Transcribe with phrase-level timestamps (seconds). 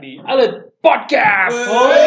[0.00, 1.68] di Alut Podcast.
[1.68, 2.04] Woi.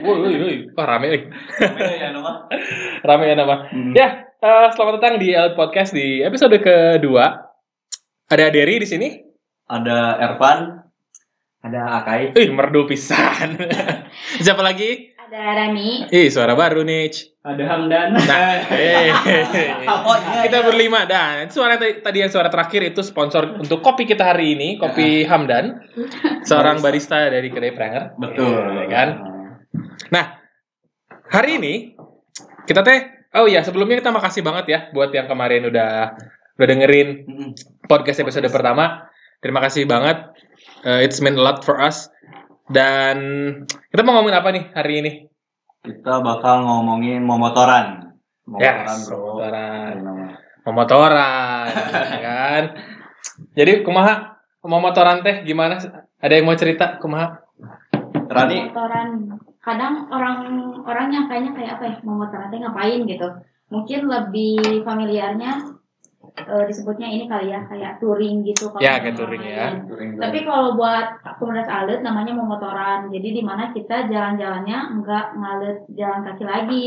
[0.00, 0.56] Woi, woi, woi.
[0.72, 1.22] Wah, rame, woi.
[1.60, 2.48] Beda ya nama.
[3.08, 3.56] Rame ya nama.
[3.68, 3.92] Hmm.
[3.92, 7.52] Ya, eh, selamat datang di Alut Podcast di episode kedua.
[8.32, 9.12] Ada Derry di sini.
[9.68, 10.88] Ada Ervan,
[11.60, 12.32] ada Akai.
[12.32, 13.60] Ih, merdu pisan.
[14.44, 15.11] Siapa lagi?
[15.32, 16.12] Ada Rani.
[16.12, 17.08] Ih, suara baru nih.
[17.40, 18.20] Ada Hamdan.
[18.20, 19.08] Nah, eh.
[19.88, 20.66] Oh, iya, kita iya.
[20.68, 24.76] berlima dan suara tadi tadi yang suara terakhir itu sponsor untuk kopi kita hari ini,
[24.76, 25.88] kopi Hamdan,
[26.52, 28.12] seorang barista dari kedai Pranger.
[28.20, 28.84] Betul.
[28.84, 29.08] Ya kan?
[30.12, 30.36] Nah,
[31.32, 31.96] hari ini
[32.68, 36.12] kita teh oh ya, sebelumnya kita makasih banget ya buat yang kemarin udah
[36.60, 37.24] udah dengerin
[37.88, 39.08] podcast episode pertama.
[39.40, 40.28] Terima kasih banget.
[40.84, 42.12] Uh, it's meant a lot for us.
[42.72, 43.16] Dan
[43.92, 45.12] kita mau ngomongin apa nih hari ini?
[45.84, 48.16] Kita bakal ngomongin momotoran.
[48.48, 49.16] Momotoran, Yes, bro.
[49.20, 49.92] momotoran.
[50.00, 50.26] Nama.
[50.62, 51.64] Pemotoran,
[52.16, 52.62] ya kan?
[53.52, 55.76] Jadi kumaha pemotoran teh gimana?
[56.16, 57.44] Ada yang mau cerita kumaha?
[58.32, 59.08] Rani, Motoran.
[59.62, 60.38] Kadang orang
[60.82, 61.94] orang nyangkanya kayak apa ya?
[62.02, 63.28] Mau motoran teh ngapain gitu.
[63.68, 65.60] Mungkin lebih familiarnya
[66.34, 69.76] eh, disebutnya ini kali ya kayak touring gitu kalau Ya, kayak touring ya.
[69.84, 73.08] touring Tapi kalau buat komunitas alit namanya memotoran.
[73.08, 76.86] Jadi di mana kita jalan-jalannya enggak ngalit jalan kaki lagi,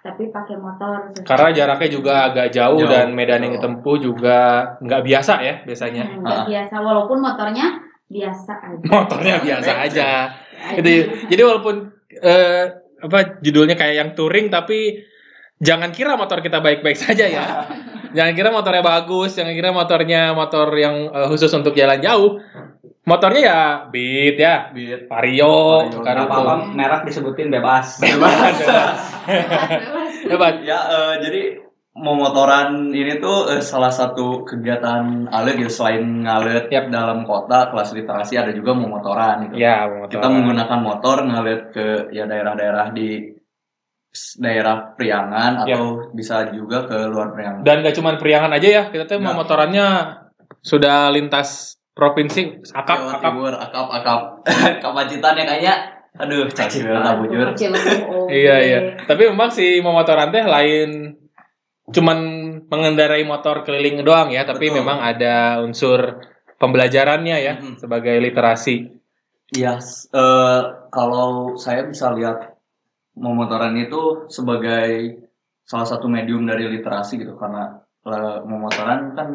[0.00, 1.12] tapi pakai motor.
[1.22, 4.38] Karena jaraknya juga agak jauh, Jauh, dan medan yang ditempuh juga
[4.80, 6.04] nggak biasa ya biasanya.
[6.06, 6.46] Hmm, enggak Ah.
[6.46, 7.66] biasa walaupun motornya
[8.06, 8.84] biasa aja.
[8.86, 9.82] Motornya biasa aja.
[9.84, 10.10] Aja.
[10.78, 10.88] Itu
[11.26, 11.76] jadi walaupun
[12.16, 12.64] eh,
[12.96, 15.04] apa judulnya kayak yang touring tapi
[15.58, 17.44] jangan kira motor kita baik-baik saja ya.
[18.16, 22.40] jangan kira motornya bagus, jangan kira motornya motor yang eh, khusus untuk jalan jauh.
[23.06, 25.06] Motornya ya Beat ya, Beat.
[25.06, 26.42] Vario, karena tuh.
[26.42, 27.98] Apa merek disebutin bebas.
[28.02, 28.98] Bebas, bebas.
[29.30, 30.12] Bebas.
[30.32, 30.54] Hebat.
[30.66, 31.42] Ya, eh, jadi
[31.96, 36.92] momotoran ini tuh eh, salah satu kegiatan alit ya selain ngalit Yap.
[36.92, 39.62] dalam kota kelas literasi ada juga momotoran gitu.
[39.62, 39.86] Ya.
[40.10, 43.35] Kita menggunakan motor ngalit ke ya daerah-daerah di
[44.36, 45.76] daerah Priangan Ya.
[45.76, 47.62] atau bisa juga ke luar Priangan.
[47.62, 49.86] Dan gak cuma Priangan aja ya, kita tuh mau motorannya
[50.60, 53.30] sudah lintas provinsi, akap, Jawa akap.
[53.32, 54.20] Timur, akap, akap.
[54.84, 55.74] Kapacitan ya kayaknya.
[56.16, 57.52] Aduh, cacil lah bujur.
[58.26, 58.78] Iya, iya.
[59.04, 61.12] Tapi memang si memotoran teh lain
[61.86, 62.18] cuman
[62.66, 64.82] mengendarai motor keliling doang ya, tapi Betul.
[64.82, 66.18] memang ada unsur
[66.56, 67.78] pembelajarannya ya Mhm.
[67.78, 68.90] sebagai literasi.
[69.54, 72.55] Iya, s- eh, kalau saya bisa lihat
[73.16, 75.16] memotoran itu sebagai
[75.62, 79.28] salah satu medium dari literasi gitu karena eh, memotoran kan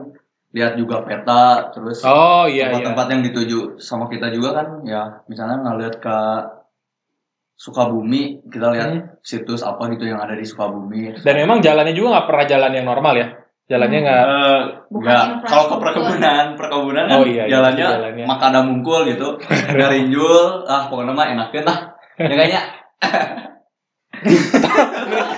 [0.52, 2.72] lihat juga peta terus Oh iya iya.
[2.72, 6.18] tempat-tempat yang dituju sama kita juga kan ya misalnya ngeliat ke
[7.53, 9.06] Sukabumi kita lihat Hmm.
[9.22, 12.86] situs apa gitu yang ada di Sukabumi Dan memang jalannya juga nggak pernah jalan yang
[12.86, 13.28] normal ya.
[13.70, 18.25] Jalannya nggak Eh, Bukan enggak kalau ke perkebunan perkebunan kan Oh iya, iya, jalannya, jalannya.
[18.25, 19.38] makada mungkul gitu
[19.80, 21.80] garinjul ah pokoknya mah enakeun lah
[22.18, 22.62] ya kayaknya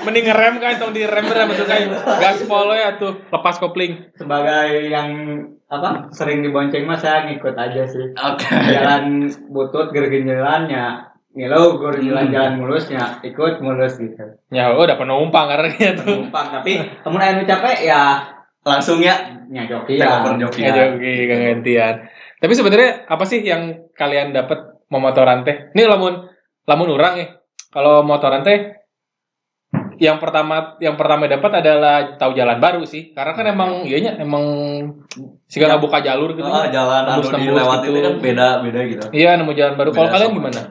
[0.03, 1.87] mending ngerem kan atau direm rem itu kayak
[2.19, 4.11] gaspol ya tuh lepas kopling.
[4.15, 5.09] Sebagai yang
[5.71, 8.13] apa sering dibonceng mah saya ngikut aja sih.
[8.13, 12.33] oke Jalan butut gergin jalannya ngilau gur jalan Hmm.
[12.33, 14.37] jalan mulusnya ikut mulus gitu.
[14.53, 16.29] Ya oh, udah penumpang karena tuh.
[16.29, 18.21] Numpang tapi temen anu capek ya
[18.63, 19.17] langsung ya
[19.49, 20.21] nyajoki ya.
[20.21, 21.95] over joki Ya gantian.
[22.37, 25.73] Tapi sebenarnya apa sih yang kalian dapat memotoran teh?
[25.73, 26.29] Ini lamun
[26.69, 27.27] lamun orang ya.
[27.73, 28.77] Kalau motoran teh
[29.97, 33.13] yang pertama yang pertama dapat adalah tahu jalan baru sih.
[33.13, 34.45] Karena kan emang iya emang
[35.49, 35.77] sih Ya.
[35.77, 36.45] buka jalur gitu.
[36.45, 37.93] Oh, jalan anu Tembus-tembus dilewati gitu.
[37.93, 39.89] itu kan beda beda gitu Iya, nemu jalan baru.
[39.89, 40.61] Kalau kalian gimana?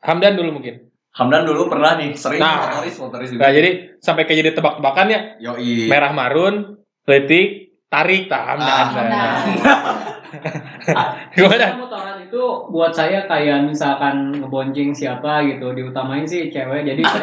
[0.00, 0.74] Hamdan dulu mungkin.
[1.10, 2.70] Hamdan dulu pernah nih sering Nah.
[2.70, 7.48] motoris motoris juga Nah, jadi sampai kayak jadi tebak-tebakan ya, yoi merah marun, letik,
[7.90, 8.84] tarik, tak Hamdan.
[8.86, 9.34] Ah, Nah.
[11.34, 11.66] Gimana?
[11.76, 17.18] motoran itu buat saya kayak misalkan ngebonceng siapa gitu diutamain sih cewek jadi bisa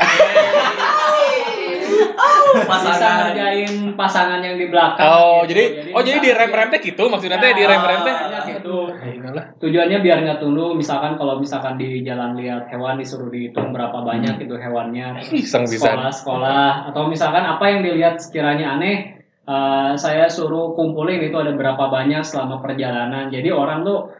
[2.65, 5.51] pasangan ngerjain pasangan yang di belakang Oh, gitu.
[5.53, 8.15] jadi oh jadi di rem rem teh gitu maksudnya teh di rem rem teh.
[8.27, 9.45] Ya, gitu Inilah.
[9.57, 14.39] tujuannya biar nggak tunduk misalkan kalau misalkan di jalan lihat hewan disuruh dihitung berapa banyak
[14.39, 15.91] itu hewannya Iseng bisa.
[15.91, 19.16] sekolah sekolah atau misalkan apa yang dilihat sekiranya aneh
[19.47, 24.11] eh, saya suruh kumpulin itu ada berapa banyak selama perjalanan jadi orang tuh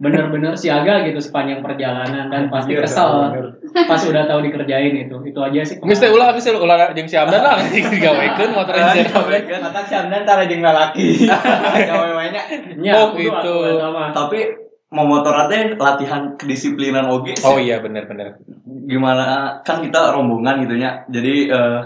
[0.00, 3.44] bener-bener siaga gitu sepanjang perjalanan dan pasti Iya, kesel bener.
[3.84, 7.12] pas udah tahu dikerjain itu itu aja sih Geus teh ulah teh ulah jeung si
[7.12, 7.60] Hamdan lah
[7.92, 9.04] digawekeun motor Ah, enjin.
[9.04, 9.60] digawekeun.
[9.60, 11.28] Mata si Hamdan tara jeung lalaki.
[11.92, 12.42] Gawe-gawe-nya.
[12.80, 13.36] ya, Oh, kudu gitu.
[13.36, 14.08] atuh eta mah.
[14.16, 14.40] tapi
[14.88, 17.44] memotoran teh latihan kedisiplinan oge sih.
[17.44, 18.40] Oh iya bener bener.
[18.86, 21.80] gimana kan kita rombongan gitunya jadi eh,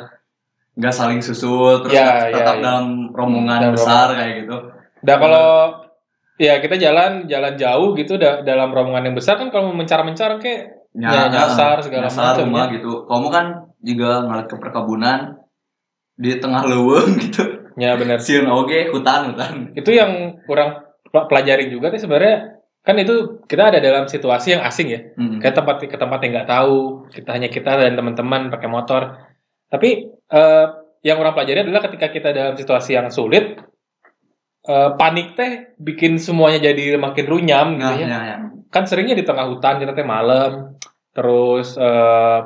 [0.81, 2.65] nggak saling susul terus Ya, tetap ya, ya.
[2.65, 4.57] dalam rombongan Dalam besar kayak gitu.
[5.01, 5.49] Nah kalau
[6.37, 10.41] ya kita jalan jalan jauh gitu da- dalam rombongan yang besar kan kalau mau mencar-mencar
[10.41, 12.75] kayak Ya, nyasar segala nyasar macam, rumah ya.
[12.75, 12.93] gitu.
[13.05, 13.47] Kamu kan
[13.79, 15.39] juga ngeliat ke perkebunan
[16.15, 17.45] di tengah leuweung gitu.
[17.77, 19.71] Ya benar sieun oge hutan hutan.
[19.73, 22.59] Itu yang kurang pel- pelajarin juga sih sebenarnya.
[22.81, 25.01] Kan itu kita ada dalam situasi yang asing ya.
[25.15, 25.39] Mm.
[25.39, 26.77] ke tempat ke tempat yang nggak tahu
[27.09, 29.03] kita hanya kita dan teman-teman pakai motor.
[29.69, 30.67] Tapi eh,
[31.03, 33.59] yang orang pelajari adalah ketika kita dalam situasi yang sulit
[34.69, 38.37] eh, panik teh bikin semuanya jadi makin runyam gitu nah, ya ya, ya.
[38.71, 40.77] kan seringnya di tengah hutan kita teh malam
[41.11, 42.39] terus eh,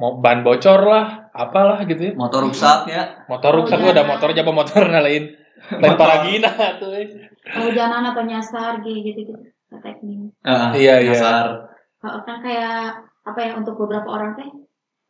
[0.00, 4.02] mau ban bocor lah apalah gitu ya motor rusak ya motor rusak Oh, tuh ada
[4.02, 4.10] iya.
[4.10, 5.24] motor aja motor lain
[5.78, 6.50] lain paragina
[6.82, 7.06] tuh eh.
[7.42, 9.34] Kehujanan atau nyasar gitu gitu.
[9.82, 10.30] Teknik.
[10.46, 11.10] Heeh, Iya, iya.
[11.10, 11.46] nyasar.
[11.98, 14.46] Kalau kan kayak apa ya untuk beberapa orang teh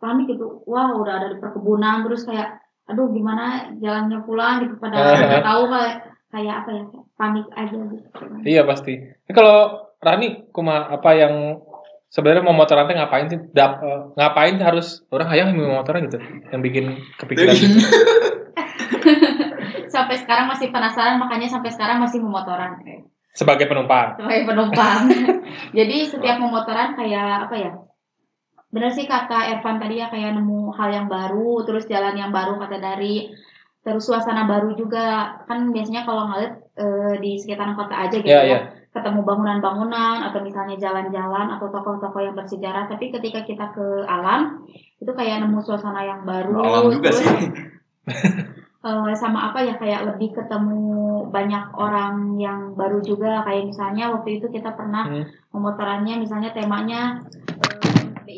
[0.02, 0.66] panik gitu.
[0.66, 5.16] Wah udah ada di perkebunan terus kayak aduh gimana jalannya pulang gitu pada Eh.
[5.22, 5.94] nggak tahu kayak
[6.28, 6.84] kayak apa ya
[7.14, 8.22] panik aja gitu.
[8.43, 8.93] Iya pasti.
[8.99, 11.62] Ini kalau Rani, kuma apa yang
[12.10, 13.38] sebenarnya mau motoran teh ngapain sih?
[13.54, 16.19] Dap, eh, ngapain harus orang hayang mau motoran gitu?
[16.50, 16.84] Yang bikin
[17.16, 17.78] kepikiran gitu.
[19.94, 22.81] sampai sekarang masih penasaran makanya sampai sekarang masih memotoran
[23.32, 24.12] Sebagai penumpang.
[24.19, 25.08] sebagai penumpang.
[25.78, 27.72] Jadi setiap memotoran kayak apa ya?
[28.73, 32.57] Bener sih kata Ervan tadi ya kayak nemu hal yang baru, terus jalan yang baru
[32.57, 33.29] kata dari.
[33.85, 35.37] Terus suasana baru juga.
[35.45, 38.59] Kan biasanya kalau ngeliat eh, di sekitaran kota aja gitu Iya, ya iya.
[38.93, 42.89] ketemu bangunan-bangunan atau misalnya jalan-jalan atau toko-toko yang bersejarah.
[42.89, 44.65] Tapi ketika kita ke alam
[44.97, 46.57] itu kayak nemu suasana yang baru.
[46.65, 47.29] Alam juga terus, sih.
[48.89, 53.45] eh, sama apa ya kayak lebih ketemu banyak orang yang baru juga.
[53.45, 55.25] Kayak misalnya waktu itu kita pernah Hmm.
[55.53, 57.21] memotorannya misalnya temanya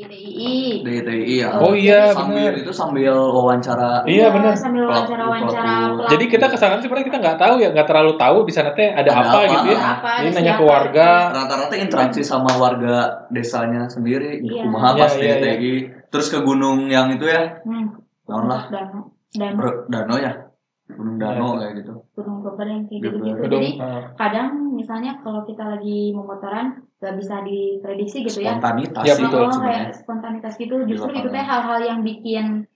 [0.05, 2.61] DIDII DTI ya Oh iya, sambil bener.
[2.61, 4.53] itu sambil wawancara Iya, bener.
[4.53, 6.11] sambil wawancara-wawancara Pelaku- pelaku.
[6.11, 8.89] Jadi kita ke sana sebenarnya kita nggak tahu ya, nggak terlalu tahu di sana teh
[8.89, 9.77] ada, Ada apa, apa, gitu ya.
[9.77, 11.09] Ada apa, Jadi ada nanya ke warga.
[11.33, 12.97] rata-rata interaksi sama warga
[13.29, 14.63] desanya sendiri Iya.
[14.63, 15.75] kumaha pas Iya, iya, DTI
[16.07, 17.87] terus ke gunung yang itu ya hmm.
[18.25, 20.44] naon lah Dano dan Ber- Dano ya
[20.87, 25.41] gunung Dano kayak gitu gunung Geber yang kayak gitu-gitu Gedung, jadi eh, kadang misalnya kalau
[25.43, 26.67] kita lagi memotoran
[27.01, 29.41] gak bisa diprediksi gitu ya spontanitas Iya, betul.
[29.41, 32.69] Oh, sebenarnya kayak spontanitas gitu justru itu teh hal-hal yang bikin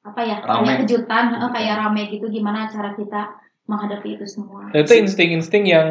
[0.00, 0.64] apa ya Rame.
[0.64, 5.88] kayak kejutan kayak rame gitu gimana cara kita menghadapi itu semua itu insting-insting yang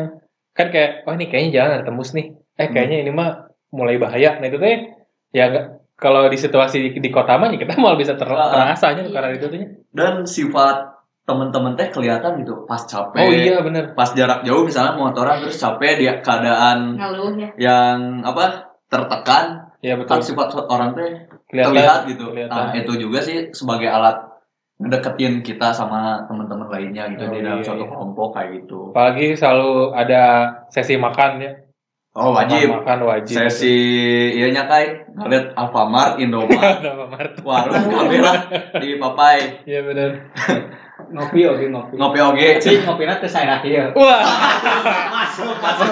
[0.49, 2.35] kan kayak, oh ini kayaknya jalan ada tembus nih.
[2.59, 4.35] Eh kayaknya ini mah mulai bahaya.
[4.37, 4.91] Nah itu teh
[5.31, 5.47] ya
[5.95, 8.51] kalau di situasi di, di kota mah ya kita malah bisa ter, Ah.
[8.67, 9.13] terasanya Iya.
[9.13, 9.59] karena itu tuh.
[9.95, 10.98] dan sifat
[11.29, 13.93] temen-temen teh kelihatan gitu pas capek Oh iya bener.
[13.93, 18.57] pas jarak jauh misalnya motoran terus capek dia keadaan ngeluh ya yang apa
[18.89, 20.19] tertekan kan betul.
[20.25, 21.05] sifat orang teh
[21.45, 21.71] Kelihatan.
[21.71, 22.49] terlihat gitu kelihatan.
[22.51, 24.17] nah itu juga sih sebagai alat
[24.77, 27.89] ngedeketin kita sama teman-teman lainnya gitu Oh, di dalam iya, suatu iya.
[27.89, 30.23] kelompok kayak gitu Apalagi selalu ada
[30.67, 31.51] sesi makan ya.
[32.11, 33.35] oh wajib Makan wajib.
[33.37, 33.75] sesi
[34.33, 37.33] iya nya kai ngeliat Alfamart Indomart Nama Mart.
[37.39, 38.33] warung kamera
[38.75, 40.11] di Papai Iya bener.
[40.99, 41.93] Ngopi oke ngopi.
[41.95, 43.95] ngopi oge Cing ngopi nanti saya akhir.
[43.95, 44.19] Wah
[45.09, 45.89] masuk masuk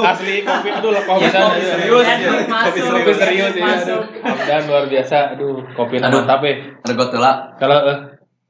[0.00, 2.16] asli kopi aduh lah kopi Ya, serius, ya.
[2.32, 2.92] Kopi Masuk.
[2.98, 3.64] kopi serius ya.
[3.68, 4.02] Masuk.
[4.42, 5.36] Dan luar biasa.
[5.36, 6.24] Aduh kopi Aduh.
[6.24, 6.54] mantap ya.
[6.82, 7.98] regot lah Kalau eh,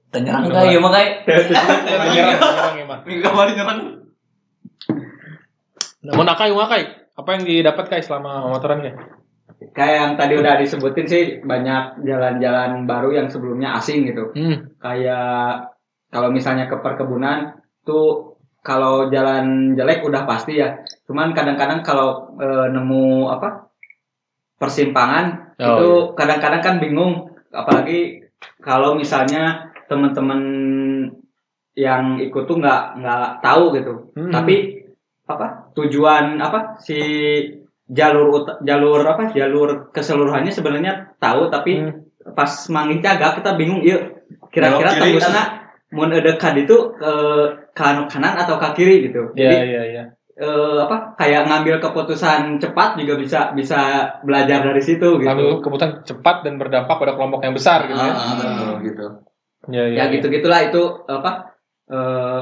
[0.08, 3.00] Tenyerang kai ieu mah kai nyerang nyerang emang.
[3.04, 3.78] minggu kemarin nyerang
[6.08, 6.82] Mau nakai mau nakai.
[7.12, 8.94] Apa yang didapat kai selama motoran kai?
[9.58, 14.30] Kayak yang tadi udah disebutin sih banyak jalan-jalan baru yang sebelumnya asing gitu.
[14.38, 14.70] Hmm.
[14.78, 15.74] Kayak
[16.14, 20.78] kalau misalnya ke perkebunan tuh kalau jalan jelek udah pasti ya.
[21.10, 23.66] Cuman kadang-kadang kalau eh, nemu apa
[24.58, 28.30] persimpangan Oh, itu kadang-kadang kan bingung apalagi
[28.62, 30.38] kalau misalnya teman-teman
[31.74, 34.30] yang ikut tuh nggak nggak tahu gitu Hmm.
[34.30, 34.86] tapi
[35.26, 36.98] apa tujuan apa si
[37.88, 42.04] jalur ut- jalur apa jalur keseluruhannya sebenarnya tahu tapi Hmm.
[42.36, 43.96] pas manggil cagak kita bingung iya
[44.52, 45.44] kira-kira tembusnya
[45.88, 47.12] mau dekat itu ke
[47.72, 50.04] kanan kanan atau ke kiri gitu Iya jadi iya iya.
[50.36, 53.80] eh, apa kayak ngambil keputusan cepat juga bisa bisa
[54.20, 58.12] belajar dari situ gitu Ambil keputusan cepat dan berdampak pada kelompok yang besar gitu ya.
[58.12, 59.06] Ah, betul gitu
[59.68, 60.04] Iya iya.
[60.04, 61.32] ya gitu gitulah itu apa
[61.88, 62.40] eh,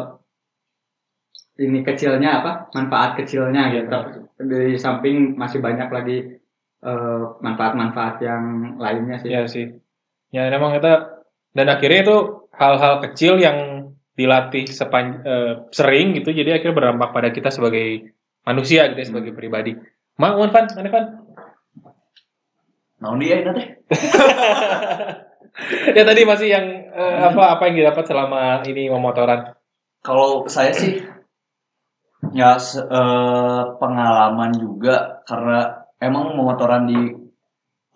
[1.56, 6.18] ini kecilnya apa manfaat kecilnya gitu di samping masih banyak lagi
[6.84, 9.66] eh, manfaat-manfaat yang lainnya sih Iya sih.
[10.34, 11.24] Ya memang kita
[11.56, 12.16] dan akhirnya itu
[12.52, 18.12] hal-hal kecil yang dilatih sepan, eh, sering gitu jadi akhirnya berdampak pada kita sebagai
[18.44, 19.76] manusia gitu ya, sebagai pribadi.
[20.16, 21.06] Mau Van, mana Van?
[22.96, 23.68] naon dia teh
[25.96, 29.52] ya tadi masih yang eh, apa apa yang didapat selama ini memotoran.
[30.00, 31.04] kalau saya sih
[32.32, 37.00] ya se- eh, pengalaman juga karena emang memotoran di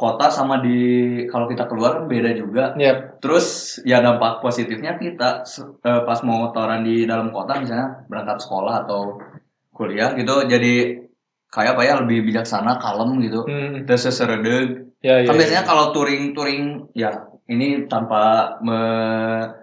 [0.01, 0.81] kota sama di
[1.29, 2.73] kalau kita keluar kan beda juga.
[2.73, 3.21] Yap.
[3.21, 8.89] Terus ya dampak positifnya kita se- eh, pas motoran di dalam kota misalnya berangkat sekolah
[8.89, 9.21] atau
[9.77, 11.05] kuliah gitu jadi
[11.51, 13.45] kayak apa ya lebih bijaksana, kalem gitu.
[13.45, 13.85] Hmm.
[13.85, 14.89] Terus seseredeg.
[15.05, 15.29] Ya, ya.
[15.29, 15.39] Kan ya.
[15.45, 17.11] biasanya kalau touring-touring ya
[17.51, 19.60] ini tanpa me-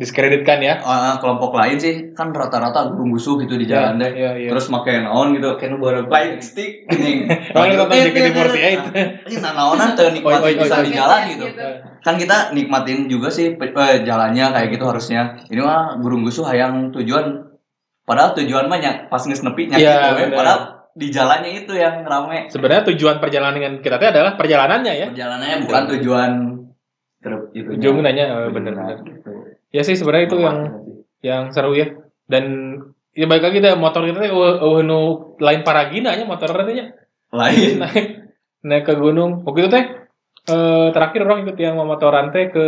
[0.00, 0.80] diskreditkan ya.
[0.80, 4.12] eh, kelompok lain sih kan rata-rata gurung gusuh gitu di jalan Ya, deh.
[4.16, 4.48] ya, ya.
[4.48, 7.28] Terus pakai naon gitu, kayak nu baru light stick ini.
[7.52, 8.80] Ini nonton JKT48.
[9.28, 11.44] Ini naonan tuh nikmatin Oi, oi, bisa di jalan gitu.
[11.46, 11.66] Gitu.
[12.00, 15.36] Kan kita nikmatin juga sih eh, jalannya kayak gitu harusnya.
[15.46, 17.52] Ini mah gurung gusuh hayang tujuan
[18.02, 20.20] padahal tujuan mah nyak- pas geus nepi nyak Iya, gitu we.
[20.24, 20.34] bener.
[20.34, 22.48] padahal di jalannya itu yang rame.
[22.48, 25.06] Sebenarnya tujuan perjalanan dengan kita itu adalah perjalanannya ya.
[25.12, 26.30] Perjalanannya bukan tujuan
[27.20, 27.68] terus itu.
[27.70, 28.96] Ujung nanya oh, bener-bener.
[29.70, 30.58] Ya sih sebenarnya itu yang
[31.22, 31.90] yang seru ya.
[32.26, 32.44] Dan
[33.14, 35.00] ya balik lagi deh motor kita teh eueuh eueuh nu
[35.38, 36.86] lain paragina nya motor teh nya.
[37.30, 37.78] lain.
[37.82, 38.06] naik
[38.66, 39.46] naik ke gunung.
[39.46, 39.84] Waktu itu teh
[40.50, 42.66] eh, terakhir orang ikut yang motoran teh ke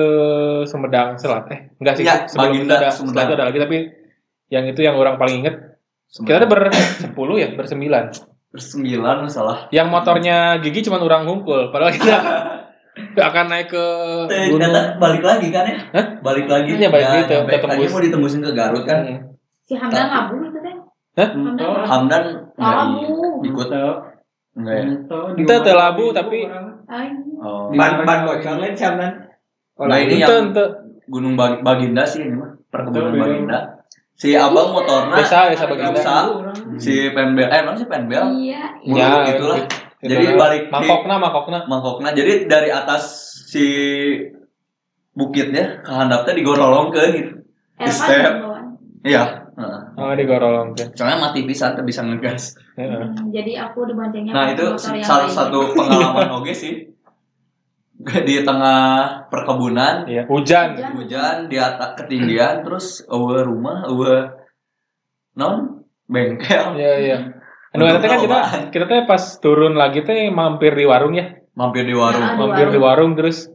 [0.68, 3.26] Sumedang Selat eh enggak sih Ya, sebelum itu Baginda, ada Sumedang.
[3.26, 3.76] itu ada lagi tapi
[4.52, 5.56] yang itu yang orang paling inget
[6.12, 8.04] kita tuh ber 10 ya bersembilan
[8.52, 9.72] bersembilan salah.
[9.72, 12.16] yang motornya gigi cuma orang hunkul padahal kita
[12.92, 13.84] nggak akan naik ke
[14.46, 15.76] gunung Ternyata balik lagi kan ya?
[15.90, 16.06] Hah?
[16.20, 16.70] Balik lagi.
[16.74, 17.62] Iya, balik Ya, lagi, tetembus.
[17.64, 18.98] tadinya mau ditembusin ke Garut kan.
[19.00, 19.18] Hmm.
[19.62, 20.74] Si Hamdan labu itu teh.
[21.14, 21.28] Hah?
[21.30, 22.22] Hamdan Oh, Hamdan
[22.52, 23.16] nggak labu.
[23.42, 23.68] ikut
[24.52, 24.84] enggak ya?
[25.34, 26.48] Itu teh labu, tapi-
[27.42, 27.72] Oh.
[27.72, 29.12] Ban ban bocor lain siapa dan?
[29.74, 30.52] Oh, Nah, ini yang.
[31.04, 33.58] Gunung Bag- Baginda sih ini mah perkebunan Baginda.
[34.14, 35.90] Si abang motornya Desa, desa Baginda.
[35.92, 36.16] Desa.
[36.78, 38.70] si penbel eh emang si penbel iya.
[38.80, 39.58] Mulu gitu lah.
[39.58, 40.34] itu Jadi lah.
[40.36, 43.02] balik di- mangkokna mangkokna mangkoknya jadi dari atas
[43.46, 43.66] si
[45.12, 47.32] bukitnya ke handapnya digorolongkeun gitu
[47.76, 48.32] Evan Step.
[49.02, 49.80] iya heeh.
[49.94, 53.04] oh digorolong teh soalnya mati pisan tuh bisa ngegas Heeh.
[53.04, 55.28] Hmm, Jadi aku diboncengnya nah itu salah lain.
[55.28, 56.74] satu pengalaman oge sih
[58.26, 58.82] di tengah
[59.28, 60.90] perkebunan iya hujan Hujan.
[60.96, 64.26] hujan di atas ketinggian terus eueuh rumah eueuh
[65.34, 67.18] non bengkel iya iya
[67.72, 68.38] Anu kan kita
[68.68, 72.38] kita teh pas turun lagi teh mampir di warung ya mampir di warung Nah, Di
[72.38, 73.48] mampir di warung terus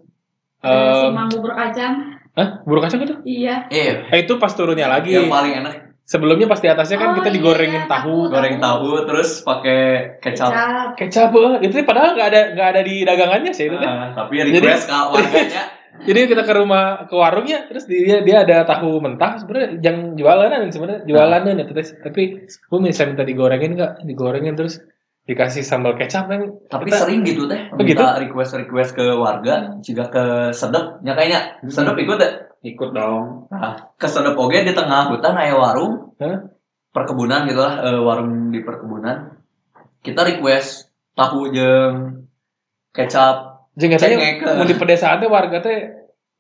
[0.58, 1.94] Ada si eh manggu berkacang.
[2.34, 2.50] Hah?
[2.62, 3.14] Buru kacang itu?
[3.24, 3.66] Iya.
[3.68, 5.10] eh Eh, itu pas turunnya lagi.
[5.12, 8.32] yang paling enak Sebelumnya pas di atasnya kan Oh, kita iya, digorengin tahu.
[8.32, 9.82] goreng tahu terus pakai
[10.18, 10.90] kecap Kecap.
[10.96, 11.54] Kecap, eh.
[11.62, 13.84] itu padahal nggak ada nggak ada di dagangannya sih itu teh.
[13.84, 15.64] Ah, tapi request ke warganya
[16.00, 20.68] Jadi kita ke rumah ke warungnya, terus dia dia ada tahu mentah sebenarnya yang jualanan
[20.68, 21.88] sebenarnya jualanan itu teh.
[22.00, 24.04] Tapi gue bisa minta digorengin nggak?
[24.04, 24.78] Digorengin terus
[25.24, 26.40] dikasih sambal kecap kan.
[26.68, 28.00] tapi Kita- sering gitu teh Oh, gitu?
[28.00, 33.46] minta request request ke warga jika ke sedep nya kayaknya sedep ikut deh Ikut dong.
[33.48, 36.48] nah, ke sedep oge di tengah hutan aya warung Hah?
[36.90, 39.36] perkebunan gitu lah eh, warung di perkebunan
[40.00, 42.24] kita request tahu jeung
[42.90, 43.94] kecap Jeung
[44.58, 45.78] mau di pedesaan teh warga teh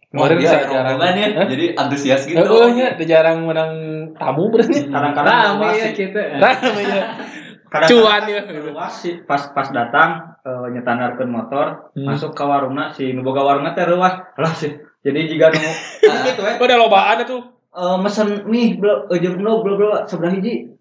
[0.07, 0.97] Wah, kemarin dia bisa jarang.
[1.03, 1.47] ya, Hah?
[1.51, 2.39] jadi antusias gitu.
[2.39, 3.71] Heeh nya, jarang menang
[4.15, 4.87] tamu berarti.
[4.87, 5.91] Kadang-kadang Rame ya sih.
[5.99, 6.15] gitu.
[6.15, 7.05] Rame ya.
[7.67, 8.41] Kadang-kadang Cuan ya.
[8.71, 12.07] luas sih pas pas datang uh, nyetandarkeun motor Hmm.
[12.07, 14.71] masuk ke warungna si nu boga warungna teh ruas lah sih
[15.03, 15.59] jadi jika nu
[16.31, 17.43] gitu we Oh, ada lobaan tuh.
[17.75, 20.71] Eh, mesen mie bro uh, no bro bro sebelah hiji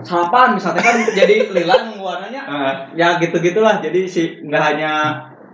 [0.00, 4.92] sarapan misalnya kan jadi lila nu warnanya Ah, ya gitu gitulah jadi si nggak hanya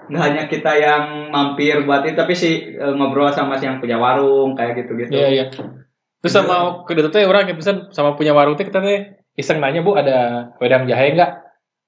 [0.04, 3.96] nggak hanya kita yang mampir buat itu tapi si eh, ngobrol sama si yang punya
[3.96, 5.44] warung kayak gitu gitu Iya, iya.
[6.20, 9.84] Terus sama kedua teh orang yang pesan sama punya warung teh kita teh iseng nanya
[9.84, 11.30] bu ada wedang jahe nggak?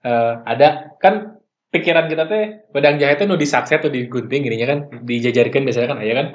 [0.04, 1.40] Eh, ada kan
[1.72, 5.98] pikiran kita teh wedang jahe teh nu disakset tuh digunting gininya kan dijajarkan biasanya kan
[6.04, 6.28] ayah kan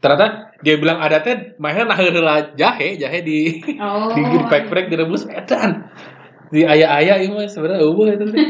[0.00, 0.26] ternyata
[0.64, 4.10] dia bilang ada teh mainnya nah heula jahe jahe di Oh.
[4.16, 5.86] di pack pack direbus edan
[6.50, 8.46] di ayah ayah ini mah sebenarnya eueuh itu teh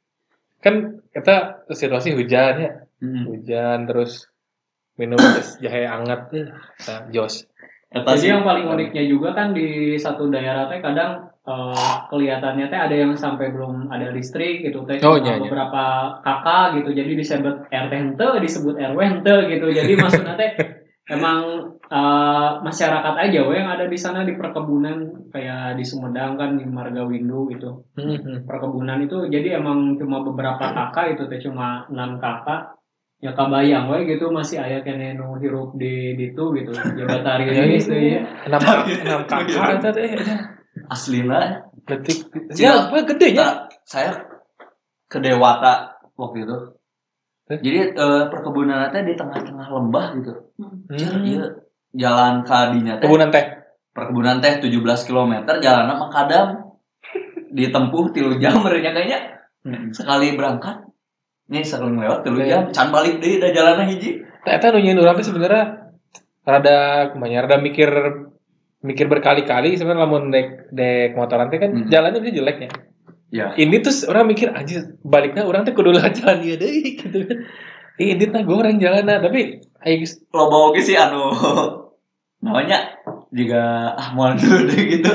[0.64, 2.72] kan kita situasi hujan ya.
[2.96, 3.28] Mm.
[3.28, 4.28] hujan terus
[4.96, 6.52] minum es jahe anget
[6.88, 7.44] nah, jos.
[7.92, 12.92] Jadi yang paling uniknya juga kan di satu daerah teh kadang eh, kelihatannya teh ada
[12.92, 15.00] yang sampai belum ada listrik gitu teh.
[15.06, 15.44] Oh, iya, iya.
[15.48, 15.84] beberapa
[16.20, 16.90] kakak gitu.
[16.92, 19.66] Jadi disebut RT hente disebut RW hente gitu.
[19.70, 20.50] Jadi maksudnya teh
[21.08, 26.54] emang eh, masyarakat aja we yang ada di sana di perkebunan kayak di Sumedang kan
[26.54, 27.86] di Marga Windu gitu
[28.42, 32.74] perkebunan itu jadi emang cuma beberapa kakak itu teh cuma enam kakak
[33.16, 37.78] ya kabayang we gitu masih aya kene nu hirup di ditu gitu jabatari Ya, ini
[37.78, 37.88] itu.
[37.88, 40.08] tuh ya enam enam kakak itu teh
[40.86, 42.18] Aslina detik
[42.52, 42.60] Cina.
[42.60, 44.10] ya apa gedenya Nah, saya
[45.06, 46.58] ke Dewata waktu itu.
[47.46, 50.32] Jadi eh, perkebunan teh di tengah-tengah lembah gitu.
[50.58, 50.82] Hmm.
[50.90, 51.14] Cer,
[51.96, 53.08] iya jalan kadinya teh.
[53.08, 53.44] Kebunan teh.
[53.96, 55.32] Perkebunan teh 17 km
[55.64, 56.76] jalan makadam
[57.48, 59.40] ditempuh tilu jam mereka kayaknya.
[59.90, 60.84] Sekali berangkat
[61.48, 62.68] nih sekali lewat tilu jam.
[62.68, 64.20] Can balik deh dah jalannya hiji.
[64.44, 65.64] Ternyata nunjukin orang tuh sebenarnya
[66.46, 66.78] rada
[67.10, 67.90] ke mana rada mikir
[68.84, 71.88] mikir berkali-kali sebenarnya lamun dek dek motoran teh kan Hmm.
[71.88, 72.70] jalannya bisa jeleknya.
[73.32, 73.56] ya.
[73.56, 77.38] Ini tuh orang mikir anjir baliknya orang teh kudu jalan ieu deui gitu kan.
[77.96, 80.04] Ih, ini gue orang jalan nah, tapi ayo
[80.36, 81.32] lo bawa ke sih anu
[82.46, 82.78] namanya
[83.28, 83.62] juga
[83.92, 85.10] ah mau dulu deh gitu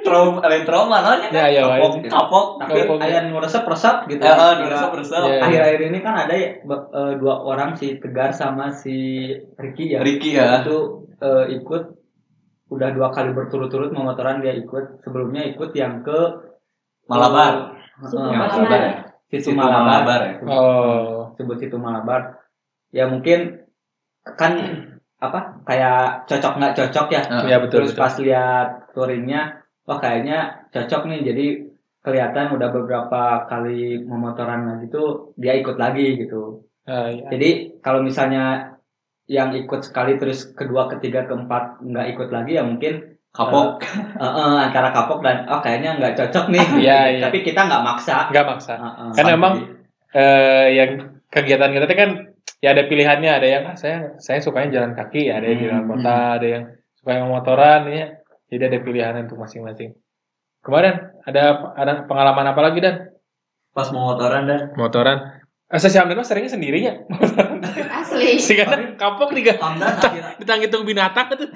[0.00, 2.08] trauma lain trauma namanya Ya, ya, kapok wae.
[2.08, 2.96] kapok Tapi Kapok.
[3.00, 4.22] ayah ngeresep resep gitu.
[4.22, 5.38] eh eh, dirasa bersama Ya.
[5.44, 8.96] Akhir-akhir ini kan ada ya, eh, dua orang si Tegar sama si
[9.54, 10.00] Ricky ya.
[10.00, 11.82] Ricky ya Itu eh, ikut
[12.70, 15.04] udah dua kali berturut-turut memotoran dia ikut.
[15.04, 16.18] Sebelumnya ikut yang ke
[17.06, 18.80] Malabar Situ yang Malabar.
[18.80, 18.92] Ya
[19.28, 19.84] Situ Situ Malabar.
[19.84, 22.40] Malabar ya oh Sebut situ Malabar.
[22.90, 23.62] Ya mungkin
[24.26, 24.52] kan
[25.20, 27.22] apa kayak cocok nggak cocok ya.
[27.44, 28.02] ya betul Terus betul.
[28.02, 29.40] pas lihat touringnya,
[29.84, 31.20] wah kayaknya cocok nih.
[31.28, 31.46] Jadi
[32.00, 36.64] kelihatan udah beberapa kali memotoran lagi tuh dia ikut lagi gitu.
[36.88, 37.28] Ah, iya.
[37.28, 38.76] Jadi kalau misalnya
[39.30, 43.86] yang ikut sekali terus kedua, ketiga, keempat nggak ikut lagi ya mungkin kapok
[44.18, 46.66] eh, eh, antara kapok dan oh kayaknya nggak cocok nih.
[46.82, 47.22] Iya, iya.
[47.28, 48.32] Tapi kita nggak maksa.
[48.32, 48.74] Nggak maksa.
[48.74, 49.10] Eh, eh.
[49.14, 49.54] Kan emang
[50.10, 50.90] eh yang
[51.30, 52.10] kegiatan kita kan
[52.60, 53.30] ya ada pilihannya.
[53.32, 56.64] Ada yang ah, saya saya sukanya jalan kaki ada yang jalan Hmm, kota ada yang
[56.94, 58.06] suka yang motoran ya.
[58.46, 59.94] Jadi ada pilihan untuk masing-masing.
[60.60, 63.16] Kemarin ada ada pengalaman apa lagi dan?
[63.70, 64.60] Pas mau motoran dan.
[64.74, 65.18] Motoran.
[65.70, 66.90] Asa si Hamdan mah seringnya sendirinya
[68.02, 68.42] Asli.
[68.42, 69.94] sih kan kapok nih kan Hamdan
[70.42, 71.46] ditanggitung binatang itu.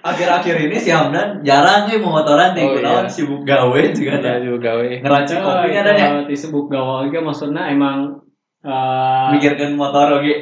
[0.00, 3.10] Akhir-akhir ini si Hamdan jarang nih mau motoran nih Oh, iya.
[3.10, 4.86] sibuk gawe juga ya juga gawe.
[5.02, 6.08] Ngeranci kopinya dan ya?
[6.08, 8.22] Eh, disebut gawa ge maksudnya emang
[8.60, 10.34] eh mikirkan motor oke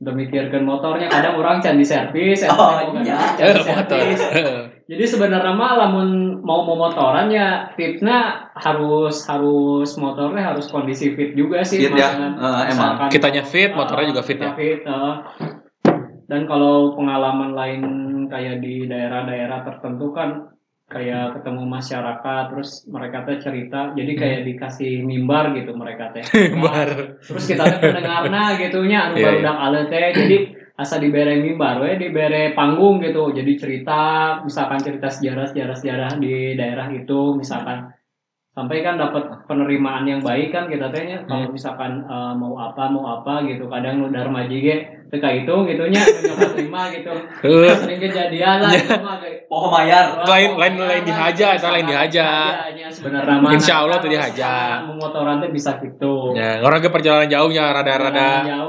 [0.00, 2.72] udah mikirkan motornya kadang orang can di servis Oh,
[3.04, 3.20] iya.
[3.36, 4.16] servis.
[4.90, 11.60] jadi sebenarnya mah lamun mau memotoran ya tipsnya harus harus motornya harus kondisi fit juga
[11.62, 13.12] sih Fit ya, eh, emang.
[13.12, 14.50] Kitanya fit, eh, motornya juga fit ya?
[14.56, 15.14] fit, eh.
[16.26, 17.82] dan kalau pengalaman lain
[18.26, 20.48] kayak di daerah-daerah tertentu kan
[20.90, 24.20] kayak ketemu masyarakat terus mereka teh cerita jadi Hmm.
[24.20, 26.26] kayak dikasih mimbar gitu mereka teh
[26.66, 29.24] bar terus kita teh pendengarna gitunya anu iya.
[29.30, 30.36] barudak ale teh jadi
[30.74, 34.00] asa dibere mimbar we dibere panggung gitu jadi cerita
[34.42, 37.94] misalkan cerita sejarah sejarah sejarah di daerah itu misalkan
[38.50, 41.54] sampai kan dapat penerimaan yang baik kan kita tehnya kalau Hmm.
[41.54, 44.76] misalkan eh, mau apa mau apa gitu kadang nu darmaji ge
[45.10, 47.10] teka itu gitunya nyoba terima gitu
[47.74, 52.28] sering kejadian lah itu mah kayak oh mayar Lain- lain- lain dihaja, atau lain dihaja.
[52.86, 54.52] sebenarnya mah Insya Allah tuh dihaja.
[54.86, 56.32] Memotoran teh bisa gitu.
[56.32, 58.28] ya orang ke perjalanan jauhnya rada-rada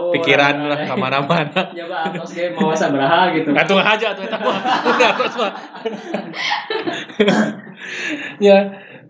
[0.10, 3.48] pikiran rada- lah ke mana-mana Coba atas ge mau sabaraha gitu.
[3.54, 4.58] Gantung aja tuh eta mah.
[4.90, 5.52] Udah terus mah.
[8.42, 8.58] ya,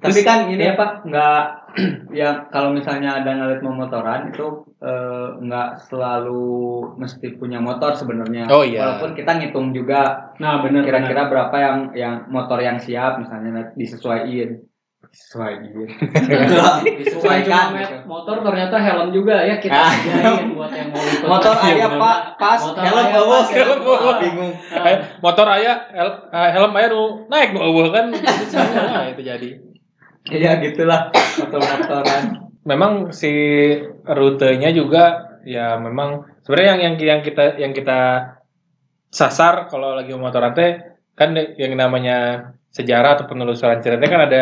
[0.02, 1.44] Tapi kan ini apa nggak
[2.14, 4.44] ya kalau misalnya ada ngeliat memotoran itu
[4.78, 6.52] eh, nggak selalu
[6.96, 8.48] mesti punya motor sebenarnya.
[8.48, 8.98] Oh, iya.
[8.98, 14.68] Walaupun kita ngitung juga Nah, bener kira-kira berapa yang yang motor yang siap misalnya disesuaiin.
[15.12, 15.86] Disesuaikan.
[17.12, 17.96] cuma gitu.
[18.08, 19.92] motor ternyata helm juga ya kita Ah.
[19.92, 21.28] sediain buat yang mau ikut.
[21.28, 24.12] Motor Iya, ayah pak pas Motor helm bawa helm bawa.
[24.20, 24.54] bingung.
[24.72, 29.50] Ah, Eh, motor aya hel- eh, helm aya nu naik nu eueuh kan itu jadi.
[30.30, 31.10] Iya gitulah
[31.42, 32.24] motor-motoran.
[32.62, 33.32] Memang si
[34.06, 38.00] rutenya juga ya memang sebenarnya yang yang yang kita yang kita
[39.10, 40.78] sasar kalau lagi motoran teh
[41.18, 44.42] kan yang namanya sejarah atau penelusuran cerita kan ada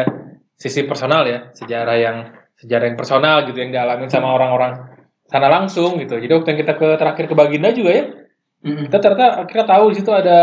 [0.60, 2.18] sisi personal ya sejarah yang
[2.60, 6.20] sejarah yang personal gitu yang dialami sama orang-orang sana langsung gitu.
[6.20, 8.04] Jadi waktu yang kita ke terakhir ke Baginda juga ya
[8.60, 10.40] kita ternyata akhirnya tahu di situ ada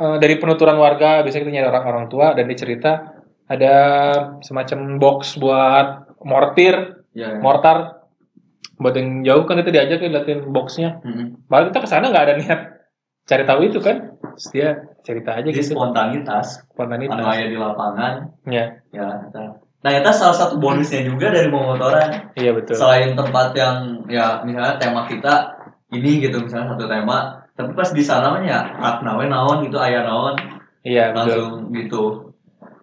[0.00, 3.13] eh, dari penuturan warga biasanya kita nyari orang-orang tua dan dicerita
[3.44, 3.76] ada
[4.40, 8.04] semacam box buat mortir ya mortar.
[8.74, 10.98] Buat yang jauh kan itu diajak ya liatin boxnya.
[11.06, 11.46] Mm-mm.
[11.46, 12.60] malah kita ke sana nggak ada niat
[13.24, 14.18] cari tahu itu kan.
[14.34, 14.68] Terus dia
[15.06, 15.78] cerita aja jadi gitu.
[15.78, 16.66] spontanitas.
[16.74, 17.22] Spontanitas.
[17.22, 18.34] Aya di lapangan.
[18.48, 19.62] Ya ya eta.
[19.84, 22.72] nah itu salah satu bonusnya juga dari memotoran iya betul.
[22.72, 25.60] Selain tempat yang ya misalnya tema kita
[25.92, 27.46] ini gitu misalnya satu tema.
[27.54, 30.34] Tapi pas di sana mah ya naon gitu ayah naon.
[30.82, 31.20] Iya betul.
[31.20, 32.23] Langsung gitu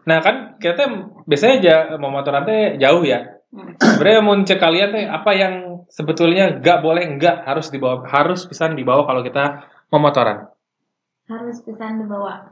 [0.02, 0.90] nah kan kita
[1.30, 3.42] biasanya aja memotoran teh jauh ya.
[3.52, 5.54] Sebenarnya mau cek kalian teh apa yang
[5.92, 10.48] sebetulnya nggak boleh nggak harus dibawa harus bisa dibawa kalau kita memotoran
[11.28, 12.48] Harus pesan dibawa.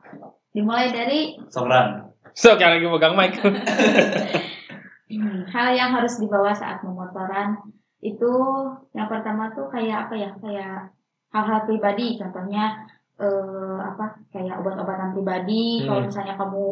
[0.51, 3.33] Dimulai dari sokeran so kayak lagi megang mic.
[5.09, 7.57] Hmm, hal yang harus dibawa saat memotoran
[7.97, 8.29] itu
[8.93, 10.29] yang pertama tuh kayak apa ya?
[10.37, 10.93] Kayak
[11.33, 12.85] hal-hal pribadi contohnya
[13.17, 14.21] eh, apa?
[14.29, 15.81] Kayak obat-obatan pribadi.
[15.81, 15.87] Hmm.
[15.89, 16.65] kalau misalnya kamu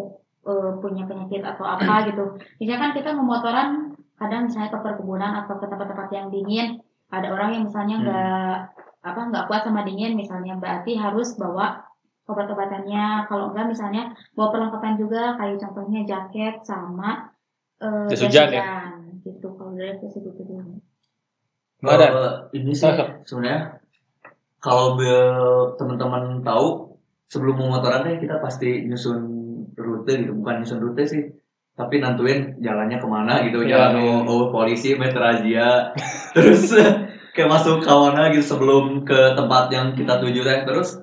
[0.47, 3.69] eh, punya penyakit atau apa gitu misalnya kan kita memotoran
[4.17, 6.67] kadang misalnya ke perkebunan atau ke tempat-tempat yang dingin
[7.11, 8.05] ada orang yang misalnya Hmm.
[8.07, 8.55] nggak
[9.07, 11.79] apa nggak kuat sama dingin misalnya berarti harus bawa
[12.27, 17.31] obat-obatannya kalau enggak misalnya bawa perlengkapan juga kayak contohnya jaket sama
[17.79, 18.91] eh, Jas hujan ya?
[19.23, 20.75] gitu kalau dari segitu dulu
[21.85, 22.07] ada.
[22.57, 22.89] Ini sih
[23.29, 23.77] sebenarnya
[24.57, 24.97] kalau
[25.77, 26.97] teman-teman tahu
[27.29, 31.23] sebelum memotoran deh kita pasti nyusun rute gitu bukan nyusun rute sih
[31.73, 34.13] tapi nentuin jalannya ke mana gitu Iya, jalan iya.
[34.17, 35.93] oh, oh, polisi meter razia
[36.35, 36.73] terus
[37.33, 40.97] kayak masuk kawana gitu sebelum ke tempat yang kita tuju teh terus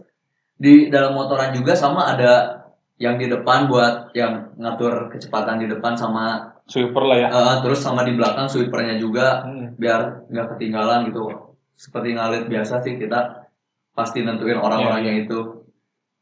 [0.55, 2.63] di dalam motoran juga sama ada
[2.97, 7.29] yang di depan buat yang ngatur kecepatan di depan sama Sweeper lah ya.
[7.29, 9.77] eh, terus sama di belakang sweepernya juga Hmm.
[9.77, 11.27] biar nggak ketinggalan gitu
[11.75, 13.51] seperti ngalit biasa sih kita
[13.93, 15.61] pasti nentuin orang-orangnya itu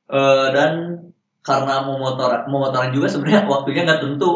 [0.05, 0.73] Eh, dan
[1.43, 4.31] karena mau motor mau motoran juga sebenarnya waktunya nggak tentu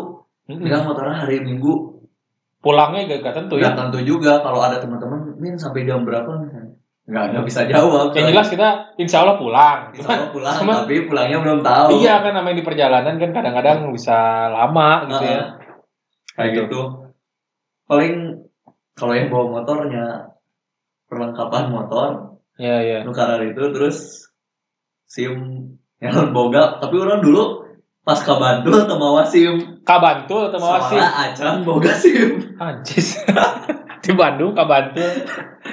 [0.44, 0.58] Hmm.
[0.60, 1.98] kita motoran hari minggu
[2.56, 3.66] Pulangnya gak, gak tentu ya.
[3.66, 8.10] nggak tentu juga kalau ada teman-teman min sampai jam berapa misalnya nggak nggak bisa jawab
[8.10, 9.90] Yang jelas kita insya Allah pulang.
[9.92, 13.78] Insya Allah pulang Cuman- tapi pulangnya belum tahu Iya kan namanya di perjalanan kan kadang-kadang
[13.90, 15.30] bisa lama gitu ya.
[15.30, 15.46] Heeh.
[16.32, 16.62] kayak Gitu.
[16.64, 16.80] gitu
[17.84, 18.14] paling
[18.92, 20.06] kalau yang bawa motornya
[21.06, 22.08] perlengkapan motor
[22.56, 22.98] Iya iya.
[23.02, 24.26] nukaran itu terus
[25.04, 25.55] sim
[25.96, 27.64] yang boga tapi orang dulu
[28.02, 30.94] pas ke Bantul atau bawa sim Kabantul atau mau sih?
[30.94, 33.22] soalnya acan boga sim Anjis.
[34.06, 35.26] di Bandung Kabantul.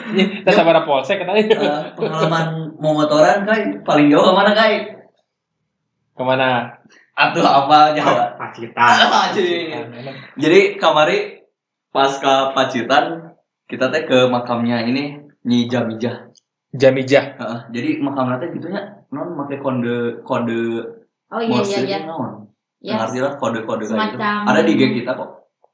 [0.10, 1.54] Ini kita sabar polsek katanya.
[1.54, 4.90] Eh, pengalaman mau motoran kai paling jauh ke mana kai
[6.14, 6.74] Ke mana?
[7.14, 9.06] atau apa Jawa Pacitan.
[9.30, 9.70] Anjing.
[10.34, 11.46] jadi kamari
[11.94, 13.38] pas ke Pacitan
[13.70, 16.33] kita teh ke makamnya ini Nyi Jamijah
[16.74, 17.26] Jamijah.
[17.38, 20.62] Heeh, jadi makamnya teh gitu ya non pakai kode kode
[21.30, 22.00] oh iya iya Morse iya.
[22.02, 22.50] naon
[22.84, 24.20] ya ngerti lah kode-kode kayak gitu.
[24.20, 25.30] Ada di IG kita kok.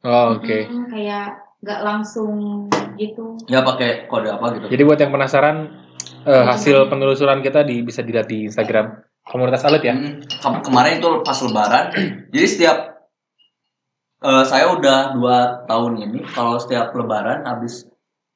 [0.06, 0.70] Oh, Oke.
[0.70, 1.26] Mm, kayak
[1.60, 2.68] nggak langsung
[3.00, 3.40] gitu.
[3.50, 4.66] Ya pakai kode apa gitu.
[4.70, 5.58] Jadi buat yang penasaran
[6.28, 9.96] eh, hasil penelusuran kita di bisa dilihat di Instagram komunitas alit ya.
[9.98, 11.86] Mm, ke- kemarin itu pas lebaran.
[12.36, 12.78] Jadi setiap
[14.22, 17.90] eh, saya udah dua tahun ini kalau setiap lebaran habis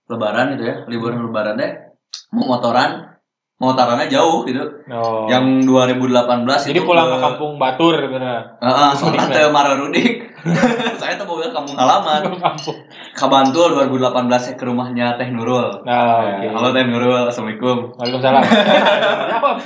[0.10, 1.93] lebaran gitu ya liburan lebaran deh
[2.34, 3.14] mau motoran
[3.56, 5.24] motorannya jauh gitu Oh.
[5.26, 8.44] yang 2018 Jadi itu pulang ke kampung Batur bener.
[8.60, 10.14] Heeh, Mudik, soalnya teh Mararudik.
[11.00, 12.20] saya tuh mau ke kampung halaman.
[12.36, 12.76] kampung.
[13.16, 15.72] Kabantul 2018 saya ke rumahnya Teh Nurul.
[15.82, 16.46] Nah, Ya, oke.
[16.52, 17.78] Halo Teh Nurul, Assalamualaikum.
[17.96, 18.42] Waalaikumsalam.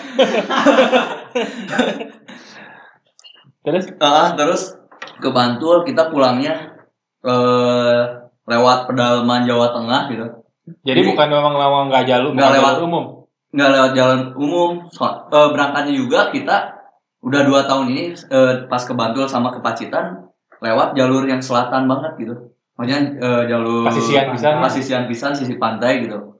[3.63, 3.83] Terus?
[3.99, 4.61] Ah, terus
[5.17, 6.71] ke Bantul kita pulangnya
[7.19, 7.99] eh
[8.45, 10.25] lewat pedalaman Jawa Tengah gitu.
[10.83, 12.65] Jadi Jadi- bukan memang memang nggak jalur, Nggak lewat.
[12.69, 13.05] jalur umum.
[13.47, 14.71] Nggak lewat jalan umum.
[14.91, 16.57] So- eh, berangkatnya juga kita
[17.23, 20.27] udah dua tahun ini eh, pas ke Bantul sama ke Pacitan
[20.59, 22.35] lewat jalur yang selatan banget gitu.
[22.75, 24.59] Maksudnya eh, jalur Pasisian pisan.
[24.59, 26.35] pasisian pisan sisi pantai gitu.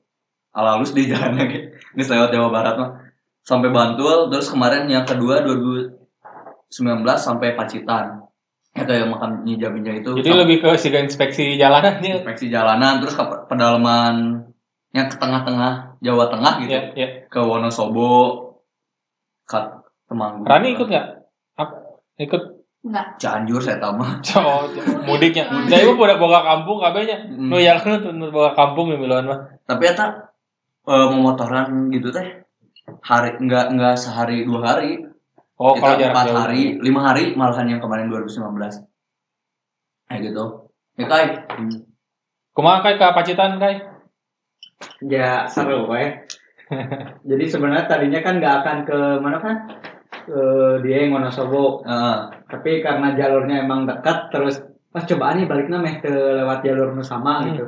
[0.51, 1.65] Alalus di jalannya gitu.
[1.95, 2.91] Ini lewat Jawa Barat mah.
[3.41, 5.95] Sampai Bantul, terus kemarin yang kedua 2019
[7.15, 8.26] sampai Pacitan.
[8.77, 10.13] Ya kayak makam Nyi Jaminja itu.
[10.21, 12.21] Jadi sampai lebih ke siga inspeksi jalanannya.
[12.21, 14.45] inspeksi jalanan terus ke pedalaman
[14.93, 16.71] yang ke tengah-tengah Jawa Tengah gitu.
[16.77, 17.07] Ya, ya.
[17.25, 18.37] Ke Wonosobo,
[19.49, 19.57] ke
[20.07, 20.45] Temanggung.
[20.45, 21.07] Rani ikut nggak?
[22.21, 22.43] Ikut
[22.87, 24.21] nggak Cianjur saya tamah.
[24.39, 24.63] oh,
[25.03, 25.49] mudiknya.
[25.49, 27.27] Nah, ibu boga boga kampung kabehnya.
[27.27, 27.49] Mm.
[27.51, 29.39] Nu ya kan tuh boga kampung ya miluan mah.
[29.67, 30.31] Tapi eta
[30.87, 32.45] eh, memotoran gitu teh
[33.03, 35.03] hari enggak enggak sehari dua hari
[35.57, 36.37] Oh, kalau kita jarak empat jauh.
[36.37, 38.45] hari lima hari malahan yang kemarin 2019
[40.07, 40.43] kayak gitu
[40.95, 41.27] ya kai
[42.53, 43.77] Kumaha kai ke Pacitan kai?
[45.05, 46.25] Ya seru weh.
[47.29, 49.57] Jadi sebenarnya tadinya kan nggak akan ke mana kan?
[50.25, 50.41] Ke
[50.81, 51.85] dia Wonosobo.
[51.85, 52.17] Heeh.
[52.49, 54.57] Tapi karena jalurnya emang dekat terus
[54.89, 57.53] pas cobaan nih baliknya meh ke lewat jalur nu sama Hmm.
[57.53, 57.65] gitu.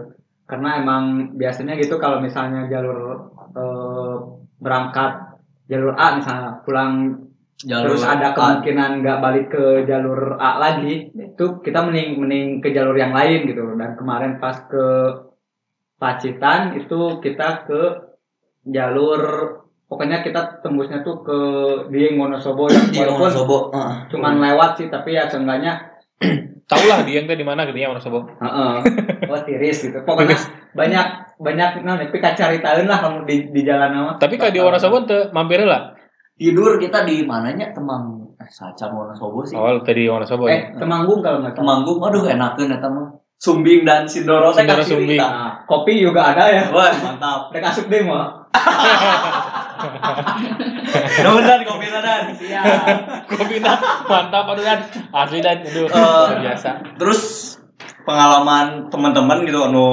[0.50, 4.16] Karena emang biasanya gitu kalau misalnya jalur eh,
[4.58, 5.38] berangkat
[5.70, 7.14] jalur A misalnya pulang
[7.60, 12.72] jalur terus ada kemungkinan nggak balik ke jalur A lagi itu kita mending mending ke
[12.72, 13.76] jalur yang lain gitu.
[13.76, 14.86] Dan kemarin pas ke
[16.00, 17.82] Pacitan itu kita ke
[18.64, 19.22] jalur
[19.92, 21.40] pokoknya kita tembusnya tuh ke
[21.92, 22.72] di Wonosobo.
[22.72, 23.94] Ya di walaupun Wonosobo heeh.
[24.08, 26.00] cuman lewat sih tapi ya seenggaknya
[26.70, 28.24] Tahu lah Dieng teh di mana gitu ya Wonosobo.
[28.40, 28.76] heeh.
[29.30, 30.00] Oh tiris gitu.
[30.08, 30.40] Pokoknya
[30.72, 31.08] banyak
[31.44, 35.28] banyak nah tapi kacaritain lah kamu di di jalan nama Tapi kalau di Wonosobo teu
[35.36, 35.99] mampir lah.
[36.40, 40.56] Tidur kita di mananya Temang eh Saca Wonosobo sih Oh, tadi Wonosobo ya.
[40.56, 44.86] eh Temanggung kalau nggak Temanggung aduh enakeun eta mah Sumbing dan Sindoro teh Sindoro ka
[44.86, 45.20] kiri Sumbing.
[45.20, 47.52] nah, kopi juga ada ya Wah, mantap.
[47.52, 48.40] Rek asup deh mah
[51.20, 52.24] Nuhun dan kopi dan.
[52.34, 52.66] Siap.
[53.30, 54.80] Kopi dah mantap aduh dan
[55.14, 56.70] asli dan aduh Eh, luar biasa.
[56.96, 57.22] Terus
[58.04, 59.88] pengalaman teman-teman gitu anu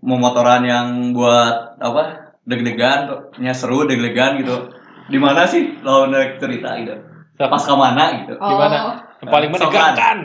[0.00, 2.02] mau motoran yang buat apa
[2.44, 4.68] deg-degan, nya seru deg-degan gitu.
[5.08, 6.94] Di mana sih lo naik cerita gitu?
[7.36, 8.34] Pas ke mana gitu?
[8.40, 8.48] Oh.
[8.56, 8.76] Gimana?
[9.20, 10.18] Yang paling menegangkan.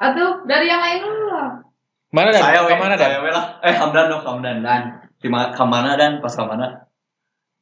[0.00, 1.48] Aduh, dari yang lain dulu lah.
[2.10, 2.40] Mana dan?
[2.42, 3.10] Saya we, Ke mana dan?
[3.20, 3.44] saya lah.
[3.62, 4.82] Eh Hamdan dong, Hamdan dan.
[5.20, 6.88] Di ke mana dan pas ke mana?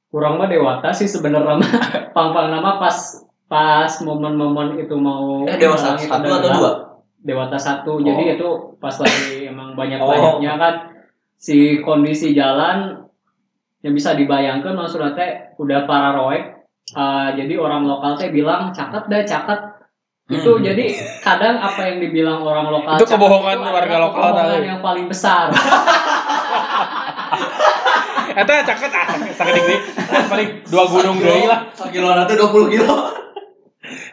[0.08, 1.70] Kurang mah dewata sih sebenarnya mah.
[2.16, 2.96] Pang-pang nama pas
[3.48, 6.70] pas momen-momen itu mau Eh dewasa satu udah atau dua?
[7.20, 8.00] Dewata satu.
[8.00, 8.04] Oh.
[8.04, 8.48] Jadi itu
[8.80, 10.08] pas lagi emang banyak Oh.
[10.08, 10.74] banyaknya kan
[11.36, 13.04] si kondisi jalan
[13.78, 16.58] yang bisa dibayangkan maksudnya teh udah pararoek.
[16.88, 19.60] Uh, jadi orang lokal teh bilang caket dah caket
[20.28, 20.60] itu Hmm.
[20.60, 20.84] jadi
[21.20, 24.68] kadang apa yang dibilang orang lokal Itu kebohongan itu warga lokal kebohongan tadi.
[24.68, 25.48] yang paling besar
[28.38, 29.76] Eta caket ah sakit deui.
[30.30, 31.66] Paling dua gunung deui lah.
[31.74, 32.94] Sekiloan itu 20 kilo.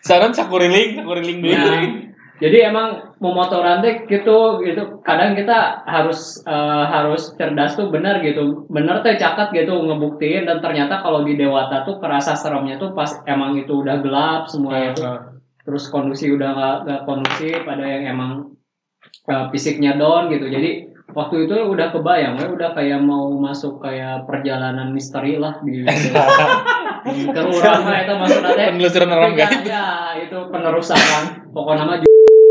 [0.02, 2.15] Saran sakuriling, sakuriling deui.
[2.36, 5.00] Jadi emang memotoran teh gitu gitu.
[5.08, 8.68] Kadang kita harus eh, harus cerdas tuh benar gitu.
[8.68, 13.08] Bener teh cakat gitu ngebuktiin dan ternyata kalau di Dewata tuh kerasa seremnya tuh pas
[13.24, 15.08] emang itu udah gelap semuanya tuh
[15.66, 18.32] terus kondisi udah nggak nggak kondusif ada yang emang
[19.32, 20.52] eh, fisiknya down gitu.
[20.52, 25.88] Jadi waktu itu udah kebayang ya udah kayak mau masuk kayak perjalanan misteri lah di
[27.36, 29.62] ke urang mah eta maksudna teh Penelusuran orang gaib.
[29.62, 31.00] ya itu penerusan
[31.54, 31.94] pokoknya nama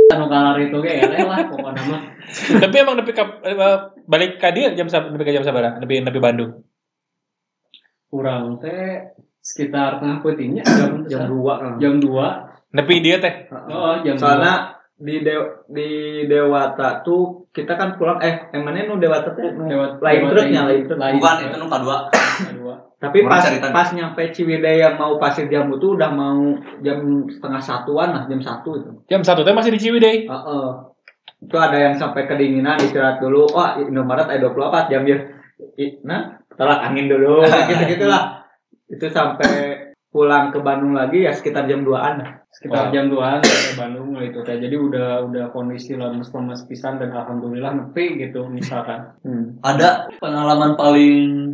[0.07, 2.01] anu kalar itu eleh lah pokoknya mah
[2.63, 3.57] Tapi emang nepi ka eh,
[4.05, 5.79] balik ka dieu jam nepi ka jam sabaraha?
[5.79, 6.61] Nepi nepi Bandung.
[8.07, 11.73] kurang teh sekitar tengah peutingnya jam jam 2 kan.
[11.79, 13.35] jam 2 Nepi dia teh.
[13.51, 14.55] oh jam Soalnya
[14.95, 15.89] di Dew- di
[16.25, 20.63] Dewata tuh kita kan pulang eh yang mana nu Dewata teh nu Dewata- lain truknya
[20.65, 20.99] lain truk.
[20.99, 21.99] Bukan itu nu kedua.
[23.05, 23.67] 2 Tapi Orang pas cerita.
[23.69, 26.41] pas nyampe Ciwidey yang mau pasir jambu tuh udah mau
[26.81, 28.91] jam setengah satuan lah jam satu itu.
[29.07, 30.25] Jam satu teh masih di Ciwidey.
[30.25, 30.67] Heeh.
[31.45, 33.45] Itu ada yang sampai kedinginan istirahat dulu.
[33.53, 35.21] Wah, Indomaret ada 24 jam ya.
[36.03, 38.49] Nah, tolak angin dulu gitu-gitulah.
[38.89, 42.31] Itu sampai pulang ke Bandung lagi ya sekitar jam 2-an lah.
[42.55, 42.95] sekitar Wow.
[42.95, 47.75] jam 2an sampai Bandung lah itu teh jadi udah udah kondisi lemes-lemes pisan dan alhamdulillah
[47.75, 49.59] nepi gitu misalkan Hmm.
[49.59, 51.54] Ada pengalaman paling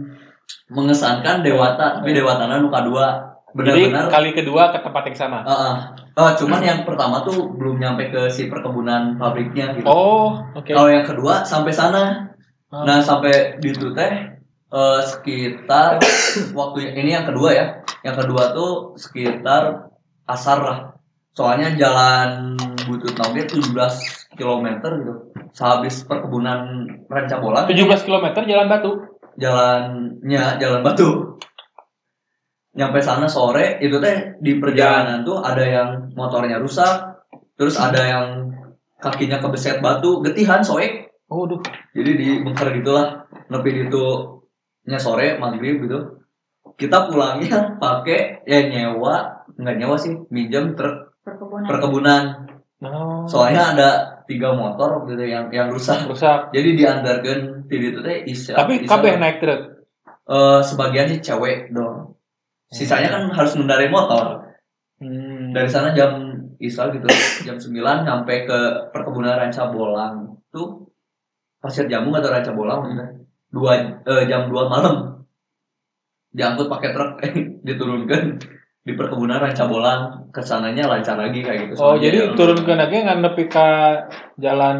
[0.70, 3.30] mengesankan Dewata, tapi Dewatana nu kedua.
[3.50, 5.38] Jadi Benar-benar kali kedua ke tempat yang sama.
[5.42, 5.74] Heeh.
[6.14, 9.90] Eh, cuman yang pertama tuh belum nyampe ke si perkebunan pabriknya gitu.
[9.90, 10.70] Oh, oke.
[10.70, 12.30] Kalau yang kedua sampai sana.
[12.70, 12.86] Oh.
[12.86, 14.38] Nah, sampai di itu teh
[14.70, 15.98] eh, sekitar
[16.58, 17.66] waktu ini yang kedua ya.
[18.06, 19.90] Yang kedua tuh sekitar
[20.30, 20.78] asar lah.
[21.34, 22.54] Soalnya jalan
[22.86, 23.74] Butut Noge 17
[24.38, 25.14] km gitu.
[25.50, 29.09] Sehabis perkebunan Ranca Bolang 17 km jalan batu.
[29.40, 31.40] Jalannya jalan batu
[32.70, 37.18] nyampe sana sore itu teh di perjalanan tuh ada yang motornya rusak
[37.58, 38.26] terus ada yang
[39.02, 41.62] kakinya kebeset batu getihan soek Oh, duh.
[41.94, 44.04] jadi di bengker gitulah nepi itu
[44.90, 46.18] nya sore maghrib gitu
[46.74, 51.66] kita pulangnya pakai ya nyewa nggak nyewa sih minjem truk Perkebunan.
[51.70, 52.22] perkebunan
[52.80, 53.28] No.
[53.28, 53.88] soalnya ada
[54.30, 56.54] tiga motor gitu yang yang rusak rusak.
[56.54, 59.60] jadi diantarkan di itu teh isya Tapi kabeh naik truk.
[60.30, 62.14] eh sebagian sih cewek dong.
[62.70, 64.46] Sisanya kan harus mengendarai motor.
[65.02, 65.50] Hmm.
[65.50, 67.08] Dari sana jam Isya gitu,
[67.48, 67.72] jam 9
[68.04, 68.58] nyampe ke
[68.92, 70.38] perkebunan Ranca Bolang.
[70.52, 70.86] Tuh
[71.58, 73.08] Pasir Jamu atau Ranca Bolang maksudnya.
[73.50, 73.72] Dua
[74.06, 75.26] eh, jam 2 malam.
[76.30, 77.18] Diangkut pakai truk
[77.66, 78.38] diturunkan
[78.80, 80.02] di perkebunan Ranca Bolang.
[80.30, 81.72] Ke sananya lancar lagi kayak gitu.
[81.76, 83.68] Oh, Soalnya jadi jalan- turun ke lagi nepi ka
[84.38, 84.78] jalan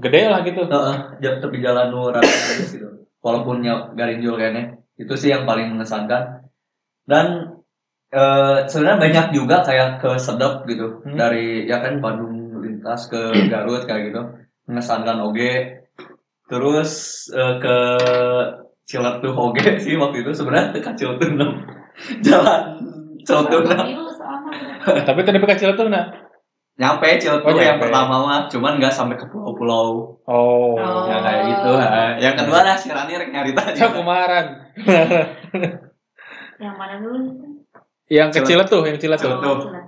[0.00, 0.62] gede lah gitu.
[0.64, 2.88] Heeh, jam tepi jalan nu gitu.
[3.20, 4.80] Walaupun nya garinjul kayaknya.
[4.96, 6.48] Itu sih yang paling mengesankan.
[7.04, 7.56] Dan
[8.10, 11.02] eh sebenarnya banyak juga kayak ke sedep gitu.
[11.04, 11.18] Hmm.
[11.18, 14.22] Dari ya kan Bandung lintas ke Garut kayak gitu.
[14.70, 15.82] Mengesankan oge.
[16.48, 16.90] Terus
[17.34, 17.76] eh, ke
[18.86, 21.28] Ciletuh oge sih waktu itu sebenarnya dekat Ciletuh.
[22.26, 22.62] Jalan
[23.24, 23.84] Soalnya.
[25.08, 26.02] Tapi tadi ka Ciletuh na.
[26.80, 27.92] Nyampe Ciletuh Oh, yang nyampe.
[27.92, 30.16] pertama mah, cuman nggak sampai ke pulau-pulau.
[30.24, 30.76] Oh.
[30.76, 31.04] Oh.
[31.04, 31.70] Ya kayak gitu.
[31.76, 32.16] ha.
[32.16, 34.46] Yang kedua lah si Rani rek nyarita Cak kumaran.
[36.60, 37.18] Yang mana dulu?
[38.10, 39.36] Yang kecil tuh, yang kecil tuh.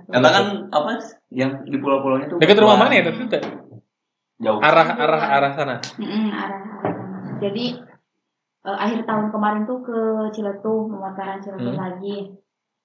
[0.07, 0.95] Kata kan apa
[1.29, 3.41] yang di pulau-pulaunya tuh Dekat rumah mana ya itu teh?
[4.39, 4.57] Jauh.
[4.57, 5.75] Arah arah arah sana.
[5.99, 7.37] Mm-mm, arah arah sana.
[7.37, 7.77] Jadi
[8.63, 9.97] eh, akhir tahun kemarin tuh ke
[10.31, 11.81] Ciletuh, pemutaran Ciletuh Hmm.
[11.83, 12.31] lagi.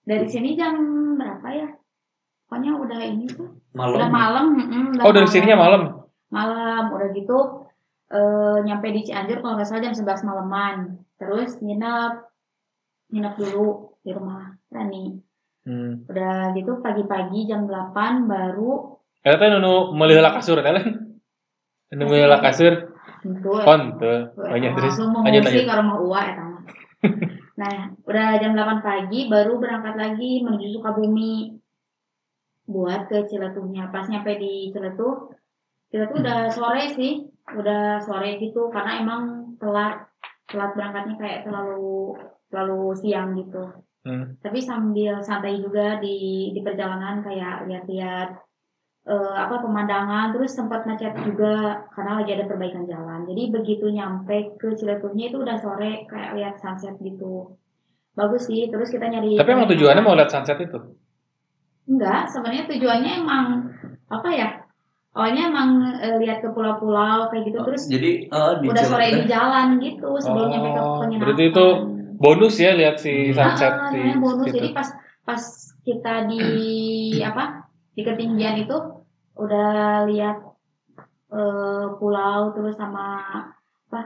[0.09, 0.73] Dari sini jam
[1.15, 1.69] berapa ya?
[2.49, 3.97] Pokoknya udah ini tuh, Malam.
[4.01, 4.47] udah malam.
[4.97, 5.83] udah Oh, dari sininya malam.
[6.33, 7.69] Malam, udah gitu
[8.09, 10.77] eh nyampe di Cianjur kalau nggak salah jam 11 malaman.
[11.21, 12.25] Terus nginep
[13.09, 13.69] nginep dulu
[14.01, 15.21] di rumah Rani
[15.69, 16.09] Hmm.
[16.09, 21.21] udah gitu pagi-pagi jam 8 baru Eta teh nu meuleuh kasur teh lain.
[21.93, 22.73] Nu meuleuh kasur.
[23.21, 24.33] tentu Kon teu.
[24.33, 24.97] Banyak terus.
[24.97, 25.69] Lanjut lanjut.
[25.69, 26.63] ke rumah Uwa eta mah.
[27.59, 31.59] nah udah jam 8 pagi baru berangkat lagi menuju Sukabumi.
[32.69, 33.91] Buat ke Ciletuhnya.
[33.91, 35.35] Pas nyampe di Ciletuh
[35.91, 37.27] kita tuh udah sore sih.
[37.51, 39.23] Udah sore gitu karena emang
[39.59, 40.07] telat.
[40.49, 42.17] Telat berangkatnya kayak terlalu
[42.49, 43.85] terlalu siang gitu.
[44.09, 44.41] Hmm.
[44.41, 48.41] tapi sambil santai juga di di perjalanan kayak lihat-lihat
[49.09, 50.31] eh, apa pemandangan.
[50.31, 53.25] Terus sempat macet juga karena lagi ada perbaikan jalan.
[53.25, 57.57] Jadi begitu nyampe ke Ciletuhnya itu udah sore kayak lihat sunset gitu.
[58.13, 60.79] Bagus sih terus kita nyari Tapi emang tujuannya mau lihat sunset itu.
[61.89, 63.45] enggak sebenarnya tujuannya emang
[64.07, 64.49] apa ya
[65.11, 67.59] awalnya emang eh, lihat ke pulau-pulau kayak gitu.
[67.65, 71.67] Terus Jadi di udah sore di jalan gitu sebelum Oh, nyampe ke penginapan berarti itu
[72.19, 73.31] Bonus ya lihat si Hmm.
[73.33, 74.45] sunset Ah, di sebenarnya bonus.
[74.45, 74.57] situ.
[74.59, 74.89] jadi pas
[75.23, 75.43] pas
[75.81, 76.43] kita di
[77.23, 77.45] apa
[77.95, 78.77] di ketinggian itu
[79.39, 80.37] udah lihat
[81.31, 83.23] eh, pulau terus sama
[83.89, 84.01] apa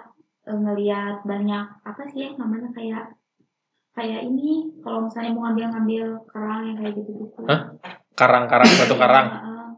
[0.47, 3.17] eh, ngelihat banyak apa sih ya namanya kayak
[3.93, 7.61] kayak ini kalau misalnya mau ngambil-ngambil kerang yang kayak gitu-gitu Hah?
[8.13, 9.29] Karang-karang batu karang.
[9.33, 9.69] Heeh.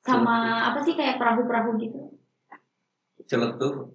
[0.00, 0.36] sama
[0.72, 2.16] apa sih kayak perahu-perahu gitu
[3.28, 3.94] Ciletuh.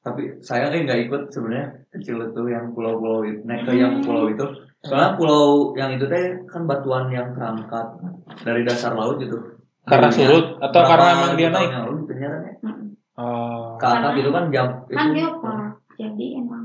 [0.00, 4.32] Tapi saya kan nggak ikut sebenarnya ke Ciletuh yang pulau-pulau itu, naik ke yang pulau
[4.32, 4.42] itu.
[4.80, 8.00] Soalnya pulau yang itu teh kan batuan yang terangkat
[8.40, 9.59] dari dasar laut gitu.
[9.90, 11.66] Karena Dulunya, surut atau karena emang dia naik?
[11.66, 12.88] Yang lalu ternyata Mm-mm.
[13.12, 13.74] Oh.
[13.74, 16.62] atas Karena- gitu kan jam kan itu geopark jadi emang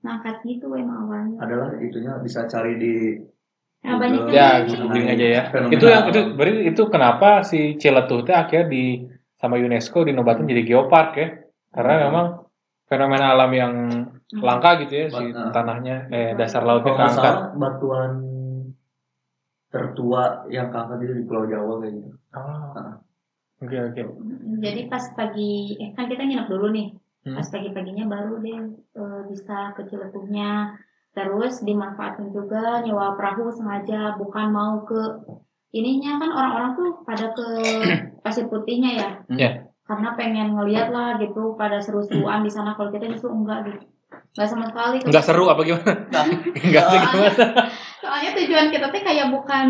[0.00, 2.94] ngangkat gitu emang awalnya adalah itunya bisa cari di
[3.78, 4.26] Nah, banyak.
[4.28, 5.42] Ya, googling aja ya.
[5.46, 8.84] Fenomena Itu yang itu berarti itu kenapa si Ciletuh teh akhirnya di
[9.32, 11.28] sama UNESCO dinobatin jadi geopark ya?
[11.70, 12.02] Karena Hmm.
[12.04, 12.26] memang
[12.84, 14.42] fenomena alam yang Hmm.
[14.42, 17.22] langka gitu ya si Bat- tanahnya eh dasar lautnya keangkat.
[17.22, 18.12] salah batuan
[19.68, 22.10] tertua yang keangkat itu di Pulau Jawa kayak gitu.
[22.36, 23.00] Oh.
[23.58, 24.02] Oke oke.
[24.62, 26.94] Jadi pas pagi, eh kan kita nginep dulu nih.
[27.26, 27.34] Hmm.
[27.34, 28.60] Pas pagi-paginya baru deh
[28.94, 30.78] eh, bisa ke Ciletuhnya.
[31.10, 35.26] Terus dimanfaatkan juga nyewa perahu sengaja, bukan mau ke
[35.74, 37.46] ininya kan orang-orang tuh pada ke
[38.22, 39.10] pasir putihnya ya.
[39.26, 39.50] Iya.
[39.88, 42.78] Karena pengen ngeliat lah gitu pada seru-seruan di sana.
[42.78, 43.90] Kalau kita justru enggak gitu.
[44.38, 45.02] Enggak sama sekali.
[45.02, 45.92] Enggak seru apa gimana?
[46.62, 47.44] Enggak sih gimana?
[47.98, 49.66] Soalnya tujuan kita tuh kayak bukan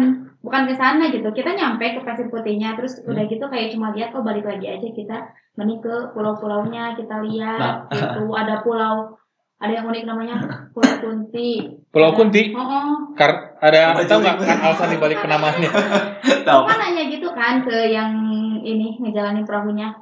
[0.49, 1.29] bukan ke sana gitu.
[1.29, 3.13] Kita nyampe ke pasir putihnya terus Hmm.
[3.13, 5.29] udah gitu kayak cuma lihat oh balik lagi aja kita
[5.61, 8.33] mending ke pulau-pulaunya kita lihat gitu.
[8.41, 9.13] Ada pulau
[9.59, 10.37] ada yang unik namanya
[10.71, 11.67] Pulau Kunti.
[11.91, 12.55] Pulau Kunti.
[12.55, 12.95] Oh, oh.
[13.19, 15.71] Kar ada tahu nggak kan alasan dibalik penamaannya?
[16.47, 16.63] tahu.
[16.63, 18.15] kan nanya gitu kan ke yang
[18.63, 19.99] ini ngejalanin perahunya.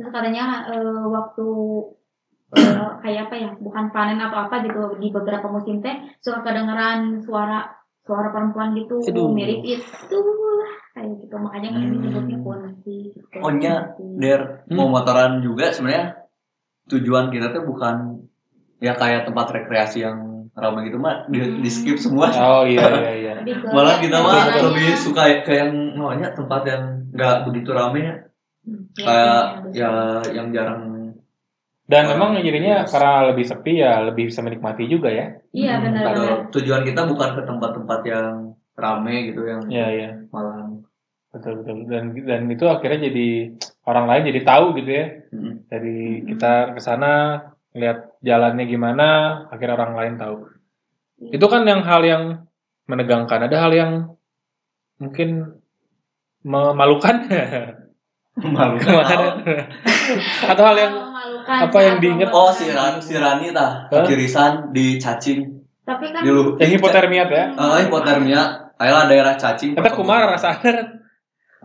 [0.00, 1.48] Terus katanya eh, waktu
[2.56, 5.92] eh, kayak apa ya, bukan panen atau apa gitu di beberapa musim teh
[6.24, 9.30] suka kedengeran suara suara perempuan gitu Aduh.
[9.30, 10.18] mirip itu
[10.58, 12.00] lah kayak gitu makanya kan Hmm.
[12.02, 12.98] nyebutnya kunti.
[13.14, 13.36] Gitu.
[13.38, 14.18] Oh, nya, Kunti.
[14.18, 14.74] Der, Hmm.
[14.76, 16.26] mau motoran juga sebenarnya
[16.90, 18.26] tujuan kita tuh bukan
[18.82, 22.28] ya kayak tempat rekreasi yang ramai gitu mah di, di skip semua.
[22.34, 22.84] Oh iya
[23.14, 23.56] iya iya.
[23.70, 26.82] Malah kita mah lebih suka ke yang namanya tempat yang
[27.14, 28.14] nggak begitu ramai ya.
[28.62, 29.90] Hmm, ya, Kayak ya, ya
[30.36, 30.91] yang jarang
[31.82, 32.90] Dan Oh, memang jadinya yes.
[32.94, 35.26] karena lebih sepi ya lebih bisa menikmati juga ya.
[35.50, 36.14] Iya Hmm, benar-benar.
[36.14, 38.34] atau tujuan kita bukan ke tempat-tempat yang
[38.72, 40.10] rame gitu yang Iya iya.
[40.30, 40.70] malah
[41.32, 41.88] Betul betul.
[41.88, 43.56] Dan dan itu akhirnya jadi
[43.88, 45.06] orang lain jadi tahu gitu ya.
[45.32, 46.26] mm, Dari Hmm.
[46.28, 47.12] kita ke sana
[47.72, 49.08] lihat jalannya gimana,
[49.48, 50.36] akhirnya orang lain tahu.
[51.32, 52.22] Itu kan yang hal yang
[52.84, 53.48] menegangkan.
[53.48, 53.92] Ada hal yang
[55.00, 55.56] mungkin
[56.44, 57.16] memalukan
[58.40, 58.76] malu.
[58.80, 59.44] kemarin.
[60.50, 62.28] Atau hal yang Memalukan apa yang saat diinget?
[62.32, 65.40] Oh si Rani, si Rani tah kekirisan di cacing
[65.82, 66.56] Tapi kan di lu.
[66.56, 67.44] yang hipotermia ya.
[67.58, 68.72] Oh, hipotermia.
[68.80, 69.76] Ayolah daerah cacing.
[69.76, 71.02] Kata kumara rasanya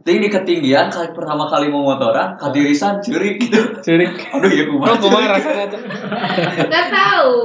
[0.05, 3.81] Ting di ketinggian kali pertama kali mau motoran, kadirisan cerik gitu.
[3.81, 4.13] cirik.
[4.37, 4.93] Aduh ya kumara.
[4.93, 5.81] Oh kumara rasanya tuh.
[6.71, 7.35] Gak tahu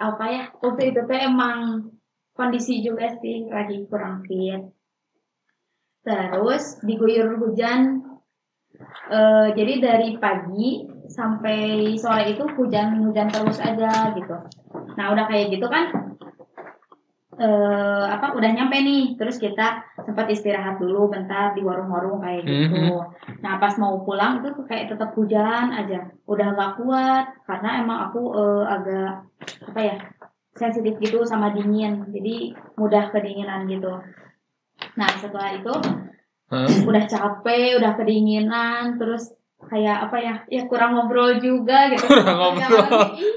[0.00, 1.84] apa ya waktu itu teh emang
[2.32, 4.72] kondisi juga sih lagi kurang fit
[6.00, 8.00] terus diguyur hujan
[9.10, 14.36] Eh, jadi dari pagi sampai sore itu hujan hujan terus aja gitu.
[14.94, 16.14] Nah udah kayak gitu kan
[17.40, 19.18] eh apa udah nyampe nih.
[19.18, 23.02] Terus kita sempat istirahat dulu bentar di warung-warung kayak gitu.
[23.42, 26.06] Nah pas mau pulang itu kayak tetap hujan aja.
[26.30, 29.10] Udah nggak kuat karena emang aku eh, agak
[29.66, 29.96] apa ya
[30.54, 32.06] sensitif gitu sama dingin.
[32.14, 33.98] Jadi mudah kedinginan gitu.
[34.94, 35.74] Nah setelah itu
[36.50, 36.66] Hah?
[36.82, 39.30] udah capek udah kedinginan terus
[39.62, 42.86] kayak apa ya ya kurang ngobrol juga gitu Kurang ngobrol.
[43.14, 43.30] iya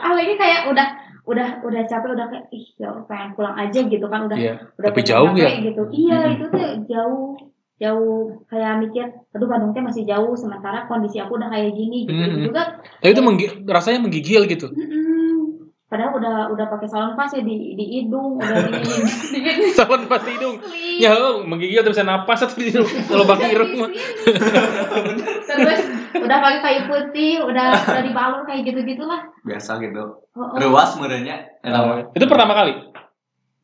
[0.00, 0.88] ah lagi kayak udah
[1.24, 4.54] udah udah capek udah kayak ih ya pengen pulang aja gitu kan udah Iya.
[4.74, 5.60] udah Tapi jauh capek ya?
[5.62, 6.34] gitu iya Hmm.
[6.34, 7.24] itu tuh jauh
[7.74, 12.16] jauh kayak mikir aduh Bandung teh masih jauh sementara kondisi aku udah kayak gini gitu
[12.22, 12.44] Hmm.
[12.44, 12.62] juga
[12.96, 14.70] Tapi itu menggi- rasanya menggigil gitu.
[14.70, 14.93] Mm-mm.
[15.94, 18.82] Padahal udah udah pakai salon pas ya di di hidung udah di
[19.62, 20.58] di Salon pas hidung.
[20.98, 22.74] Ya, oh, menggigil terus napas atau di
[23.08, 23.90] kalau pakai irung mah.
[25.46, 25.80] terus
[26.14, 30.02] udah pakai kayu putih udah udah dibalur kayak gitu gitulah biasa gitu
[30.34, 30.58] oh, oh.
[30.58, 32.74] ruas merenya Oh, itu pertama kali?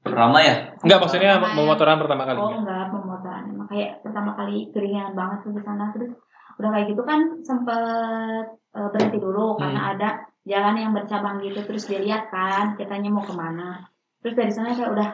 [0.01, 1.57] pertama ya Enggak, maksudnya Pertama ya.
[1.61, 2.39] memotoran pertama kali.
[2.41, 3.43] Oh enggak, pemotoran.
[3.53, 6.09] Emang kayak pertama kali keringan banget tuh di sana terus
[6.57, 9.61] udah kayak gitu kan sempet eh, berhenti dulu Hmm.
[9.61, 10.09] karena ada
[10.49, 13.89] jalan yang bercabang gitu terus dilihat kan kitanya mau ke mana.
[14.25, 15.09] Terus dari sana kayak udah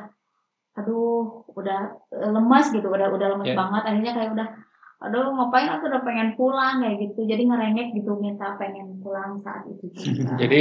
[0.76, 1.80] aduh udah
[2.12, 3.56] eh, lemas gitu, udah udah lemas Ya.
[3.56, 4.48] banget akhirnya kayak udah
[4.96, 9.68] aduh ngapain aku udah pengen pulang kayak gitu jadi ngerengek gitu minta pengen pulang saat
[9.68, 10.36] itu juga.
[10.42, 10.60] Jadi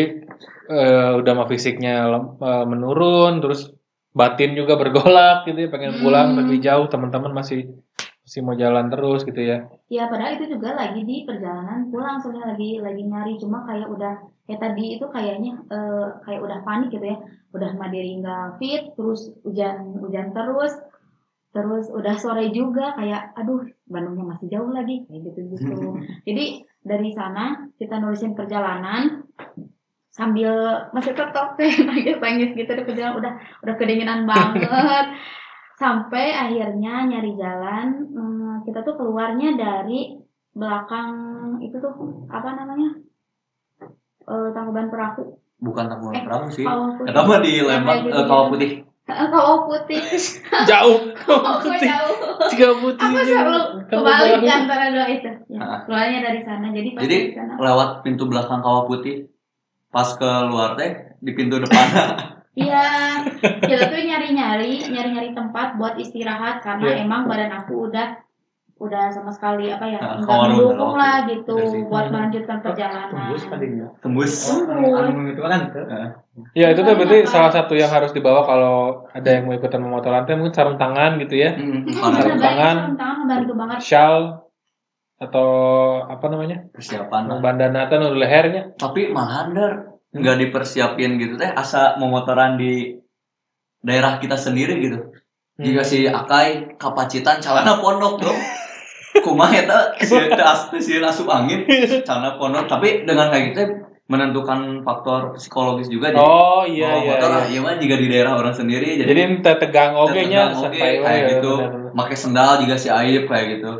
[0.67, 2.03] eh, udah mah fisiknya
[2.35, 3.71] eh, menurun, terus
[4.11, 6.37] batin juga bergolak gitu ya, pengen pulang Hmm.
[6.43, 7.67] tapi jauh teman-teman masih
[8.25, 9.69] masih mau jalan terus gitu ya.
[9.85, 13.33] Ya padahal itu juga lagi di perjalanan pulang sebenarnya lagi lagi nyari.
[13.37, 14.17] Cuma kayak udah
[14.49, 17.21] ya tadi itu kayaknya eh, kayak udah panik gitu ya.
[17.53, 20.73] Udah mandiri nggak fit terus hujan hujan terus.
[21.53, 25.05] Terus udah sore juga kayak aduh Bandungnya masih jauh lagi.
[25.05, 25.73] Kayak gitu gitu.
[26.27, 29.21] Jadi dari sana kita nulisin perjalanan
[30.09, 32.73] sambil masih tetap teh nangis nangis gitu.
[32.73, 35.13] Di perjalanan udah udah kedinginan banget
[35.75, 40.15] sampai akhirnya nyari jalan hmm, kita tuh keluarnya dari
[40.51, 41.11] belakang
[41.59, 41.93] itu tuh
[42.27, 42.95] apa namanya?
[44.25, 45.35] Eh Tangkuban Perahu.
[45.55, 46.65] Bukan tanggungan Eh, perahu sih.
[46.65, 48.71] Kata mah di Yang Lembang kayak eh, kawah putih.
[49.05, 50.01] Eh, Kawah Putih.
[50.65, 50.97] Jauh.
[51.15, 51.89] Kawah putih.
[52.49, 53.05] Tiga putih.
[53.05, 54.57] aku selalu kebalik jauh.
[54.57, 55.31] antara dua itu.
[55.47, 55.79] Ya, Ah.
[55.85, 56.67] keluarnya dari sana.
[56.73, 57.53] Jadi pas Jadi, sana.
[57.55, 59.29] lewat pintu belakang kawah putih
[59.87, 61.87] pas keluar teh di pintu depan
[62.55, 62.83] Iya,
[63.59, 67.03] kita tuh nyari-nyari, nyari-nyari tempat buat istirahat karena Iya.
[67.03, 68.23] emang badan aku udah
[68.75, 71.81] udah sama sekali apa ya Ah, nggak kawarun mendukung lah waktu gitu sih.
[71.85, 73.07] buat melanjutkan perjalanan.
[73.09, 74.99] tembus tadinya tembus Tembus.
[75.01, 75.85] anu itu kan tuh.
[76.51, 77.31] Ya itu tuh berarti Apa?
[77.31, 78.75] salah satu yang harus dibawa kalau
[79.09, 82.75] ada yang mau ikutan memotoran teh mungkin sarung tangan gitu ya, Mm, Hmm, Sarung tangan.
[82.77, 83.79] sarung tangan membantu banget.
[83.81, 84.23] shawl
[85.17, 85.49] atau
[86.05, 88.75] apa namanya, persiapan bandana atau lehernya.
[88.75, 89.55] tapi malahan
[90.15, 92.95] nggak dipersiapin gitu teh asa memotoran di
[93.79, 94.99] daerah kita sendiri gitu
[95.55, 95.63] Hmm.
[95.63, 98.35] jika si Akai kapacitan calana pondok bro
[99.23, 101.63] kumaha eta si as si asup angin
[102.03, 103.63] calana pondok tapi dengan kayak gitu
[104.11, 107.07] menentukan faktor psikologis juga jadi Oh iya iya.
[107.07, 107.39] motor iya.
[107.39, 111.07] ah, iya mah jika di daerah orang sendiri Jadi jadi, tegang oge nya santai kayak
[111.07, 111.53] wae, gitu
[111.95, 113.71] pakai sendal juga si Aib kayak gitu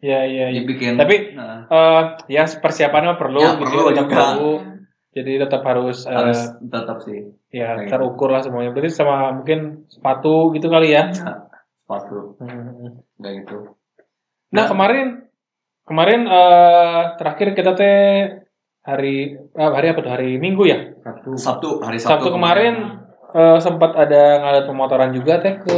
[0.00, 0.58] Iya iya iya.
[0.64, 4.16] dibikin Tapi nah, eh ya persiapannya perlu Ya, gitu perlu juga.
[4.32, 4.52] perlu.
[5.18, 7.18] Jadi tetap harus, eh, harus tetap sih
[7.50, 7.92] ya kayak gitu.
[7.92, 8.70] terukur lah semuanya.
[8.70, 11.10] Berarti sama mungkin sepatu gitu kali ya.
[11.10, 11.50] ya,
[11.82, 13.02] sepatu Hmm.
[13.18, 13.74] kayak gitu
[14.48, 15.26] Nah kemarin
[15.82, 17.98] kemarin eh terakhir kita teh
[18.80, 20.78] hari eh, hari apa tuh hari Minggu ya.
[21.02, 22.74] satu Sabtu hari Sabtu, Sabtu, kemarin
[23.28, 25.76] eh, sempat ada ngalat pemotoran juga teh ke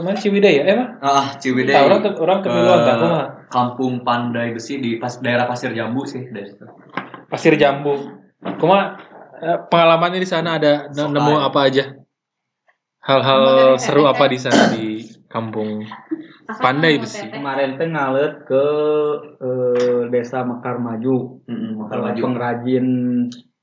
[0.00, 0.64] mana Ciwidey ya?
[0.64, 0.88] Eh mah?
[1.00, 3.24] ah Ciwidey orang ke orang ke duluan tak mah.
[3.46, 6.64] Kampung Pandai Besi di pas daerah Pasir Jambu sih dari situ.
[7.26, 8.25] Pasir Jambu.
[8.56, 8.96] Kuma
[9.36, 11.84] eh, pengalamannya di sana ada Sok nemu apa aja?
[13.00, 13.44] Hal-hal
[13.76, 15.86] seru apa di sana di kampung?
[16.46, 17.26] Pandai besi.
[17.26, 18.64] kemarin teh ngalet ke
[19.36, 22.22] eh, desa Mekar Maju Heeh, kalau maju.
[22.22, 22.86] pengrajin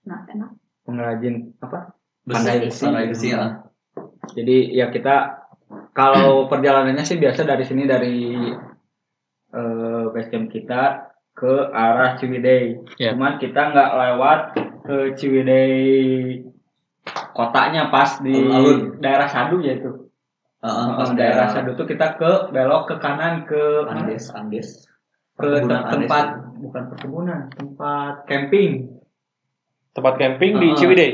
[0.04, 0.52] Nah, enak.
[0.84, 2.84] pengrajin apa Besi, Pandai Besi.
[2.84, 3.64] Pandai Besi ya.
[4.36, 5.16] jadi ya kita
[5.96, 8.36] kalau perjalanannya sih biasa dari sini dari
[9.50, 13.16] eh base camp kita ke arah Ciwidey Ya.
[13.16, 14.40] cuman kita nggak lewat
[14.84, 16.44] ke Ciwidey
[17.32, 19.00] kotanya pas di Alun-alun.
[19.00, 20.12] daerah Sadu ya itu
[20.60, 24.88] Heeh, pas daerah Sadu tuh kita ke belok ke kanan ke Andes, Andes.
[25.34, 25.92] ke Perkebunan te- Andes.
[26.06, 26.26] tempat
[26.58, 28.72] bukan perkebunan tempat camping
[29.92, 30.76] Tempat camping di Ah.
[30.76, 31.12] Ciwidey.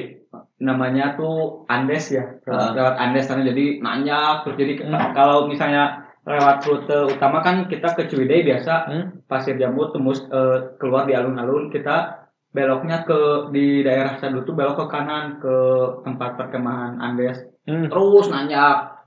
[0.60, 5.12] namanya tuh Andes ya lewat, lewat Andes sana jadi nanjak terus jadi Hmm.
[5.12, 9.06] kalau misalnya lewat rute utama kan kita ke Ciwidey biasa Hmm.
[9.26, 13.20] pasir jambu tembus eh, keluar di alun-alun kita beloknya ke
[13.50, 15.56] di daerah Sadu tuh belok ke kanan ke
[16.02, 17.86] tempat perkemahan Andes Hmm.
[17.86, 19.06] terus nanjak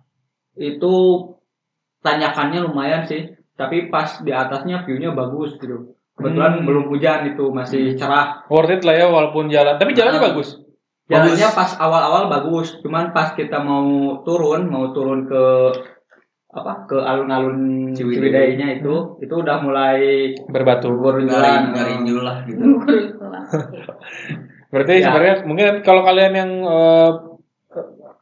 [0.55, 0.95] itu
[2.01, 6.67] tanjakannya lumayan sih tapi pas di atasnya viewnya bagus gitu kebetulan Hmm.
[6.67, 9.75] belum hujan itu masih cerah Worth it lah ya walaupun jalan.
[9.77, 10.27] Tapi jalannya Ah.
[10.31, 10.61] bagus.
[11.11, 11.59] Jalannya Bagus.
[11.59, 13.83] pas awal-awal bagus, cuman pas kita mau
[14.23, 15.43] turun, mau turun ke
[16.53, 18.29] apa ke alun-alun Ciwidey.
[18.29, 20.93] Ciwidey-nya itu, itu udah mulai Berbatu.
[20.93, 22.61] Lah gitu.
[22.77, 22.97] Oke.
[24.73, 25.05] Berarti Ya.
[25.05, 27.11] sebenarnya mungkin kalau kalian yang eh,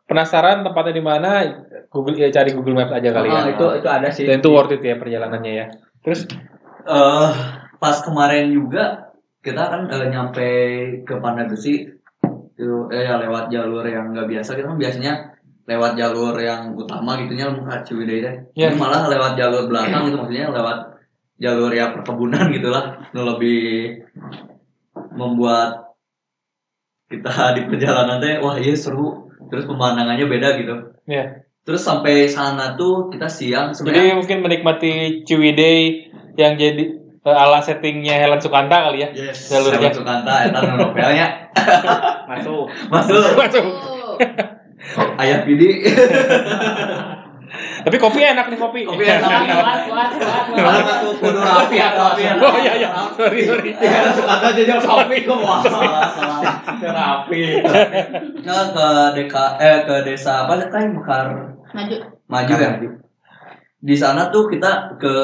[0.06, 1.30] penasaran tempatnya di mana,
[1.86, 3.54] Google ya cari Google Maps aja kali Ah, ya.
[3.54, 4.26] itu itu ada sih.
[4.26, 5.66] Dan itu worth it ya perjalanannya ya.
[6.02, 6.26] Terus
[6.86, 7.30] eh
[7.78, 9.10] pas kemarin juga
[9.42, 10.48] kita kan eh, nyampe
[11.02, 11.86] ke Pandai Besi
[12.54, 15.12] itu eh ya lewat jalur yang nggak biasa kita kan biasanya
[15.70, 18.34] lewat jalur yang utama gitunya ke Ciwidey deh.
[18.58, 18.74] Iya.
[18.74, 20.78] Ini malah lewat jalur belakang gitu maksudnya lewat
[21.38, 23.60] jalur yang perkebunan gitulah itu lebih
[25.14, 25.94] membuat
[27.06, 30.74] kita di perjalanan teh wah iya seru terus pemandangannya beda gitu
[31.08, 31.42] ya.
[31.64, 36.84] terus sampai sana tuh kita siang Jadi sebenarnya mungkin menikmati Ciwidey yang jadi
[37.24, 39.08] eh, ala settingnya Helen Sukanta kali ya.
[39.10, 39.90] yes Jalurnya.
[39.90, 41.26] Jalur Sukanta eta nu novelnya
[42.30, 42.70] Masuk.
[42.92, 43.64] masuk Masuk.
[45.18, 45.70] Ayah pidi
[47.80, 48.86] Tapi kopi enak nih kopi.
[48.86, 50.84] kopi enak Kuat, kuat, kuat, kuat.
[51.02, 52.88] Tuh kudu rapi atau rapi Oh iya iya.
[53.10, 53.74] Sorry sorry.
[53.74, 56.40] Helen Sukanta jadi kopi kok wah salah salah
[56.78, 57.58] Rapi.
[58.46, 61.26] Nah, ke deka eh ke desa apa kan Mekar
[61.74, 61.96] Maju.
[62.30, 62.70] maju ya
[63.80, 65.14] di sana tuh kita ke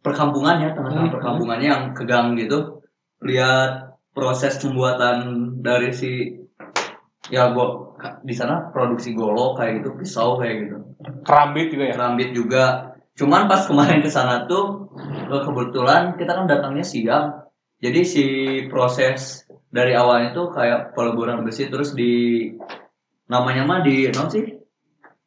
[0.00, 1.14] perkampungannya tengah-tengah Hmm.
[1.20, 2.80] perkampungannya yang ke gang gitu
[3.20, 3.84] lihat
[4.16, 5.28] proses pembuatan
[5.60, 6.37] dari si
[7.28, 10.76] ya gua di sana produksi golok kayak gitu pisau kayak gitu.
[11.24, 11.94] Kerambit juga ya.
[11.94, 12.64] kerambit juga.
[13.18, 14.94] Cuman pas kemarin ke sana tuh
[15.28, 17.26] eh, kebetulan kita kan datangnya siang.
[17.78, 18.24] Jadi si
[18.66, 22.50] proses dari awalnya tuh kayak peleburan besi terus di
[23.30, 24.44] namanya mah di non sih?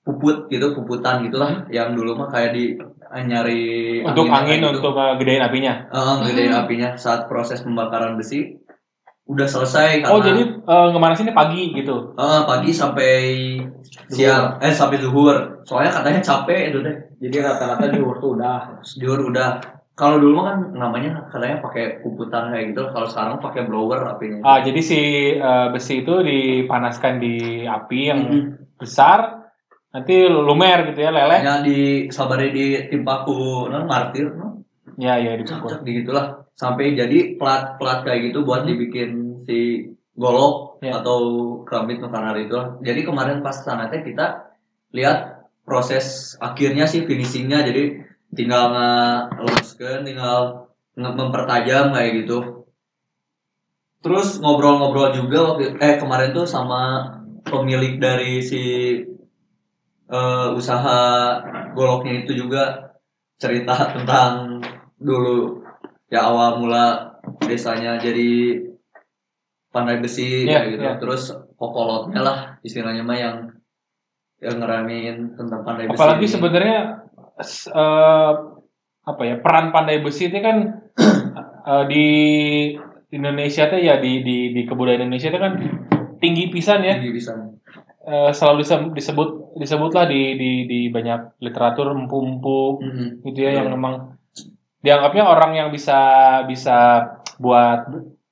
[0.01, 1.69] Puput gitu puputan gitulah.
[1.69, 2.73] Yang dulu mah kayak di
[3.11, 4.79] nyari Untuk angin kayak gitu.
[4.79, 5.73] untuk eh, gedein apinya.
[5.91, 6.89] Eh, gedein apinya.
[6.95, 8.60] Saat proses pembakaran besi
[9.23, 12.13] udah selesai karena Oh jadi eh, ke mana sini pagi gitu.
[12.13, 13.11] eh, pagi sampai
[14.07, 18.81] siang eh sampai zuhur soalnya katanya capek itu deh Jadi rata-rata juhur tuh udah.
[18.81, 19.61] Jujur udah.
[19.93, 22.89] Kalau dulu mah kan namanya katanya pakai puputan kayak gitu.
[22.89, 24.41] Kalau sekarang pakai blower apinya.
[24.41, 24.99] Ah jadi si
[25.31, 28.41] eh, besi itu dipanaskan di api yang Mhm.
[28.73, 29.37] besar
[29.93, 31.39] nanti lumer gitu ya leleh.
[31.39, 34.65] Hanya di sabari di timpaku non martir non
[34.97, 40.97] Ya ya cocok di gitulah sampai jadi plat-plat kayak gitu buat dibikin si golok Ya.
[40.97, 41.19] atau
[41.61, 42.57] kerambit karena itu.
[42.81, 44.49] Jadi kemarin pas sana teh kita
[44.97, 48.01] lihat proses akhirnya sih finishingnya jadi
[48.33, 52.65] tinggal ngeluruskan tinggal nge- mempertajam kayak gitu
[54.01, 57.13] terus ngobrol-ngobrol juga waktu eh kemarin tuh sama
[57.45, 58.63] pemilik dari si
[60.09, 60.99] eh, usaha
[61.77, 62.91] goloknya itu juga
[63.37, 64.59] cerita tentang
[64.97, 65.60] dulu
[66.11, 67.15] ya awal mula
[67.47, 68.59] desanya jadi
[69.71, 70.99] pandai besi kayak gitu iya.
[70.99, 73.37] terus kokolotnya lah istilahnya mah yang
[74.43, 76.79] yang ngeramein tentang pandai besi Apalagi sebenarnya
[77.71, 78.33] eh,
[79.01, 80.57] apa ya peran pandai besi ini kan
[81.71, 82.05] eh, di
[83.15, 85.53] Indonesia tuh ya di di di kebudayaan Indonesia itu kan
[86.19, 87.33] tinggi pisan ya Jadi bisa
[88.01, 89.29] Eh, selalu disebut disebut
[89.61, 93.07] disebutlah di di di banyak literatur empu-empu Mhm.
[93.29, 93.77] gitu ya yang Betul.
[93.77, 93.95] memang
[94.81, 95.99] dianggapnya orang yang bisa
[96.45, 97.05] bisa
[97.37, 97.85] buat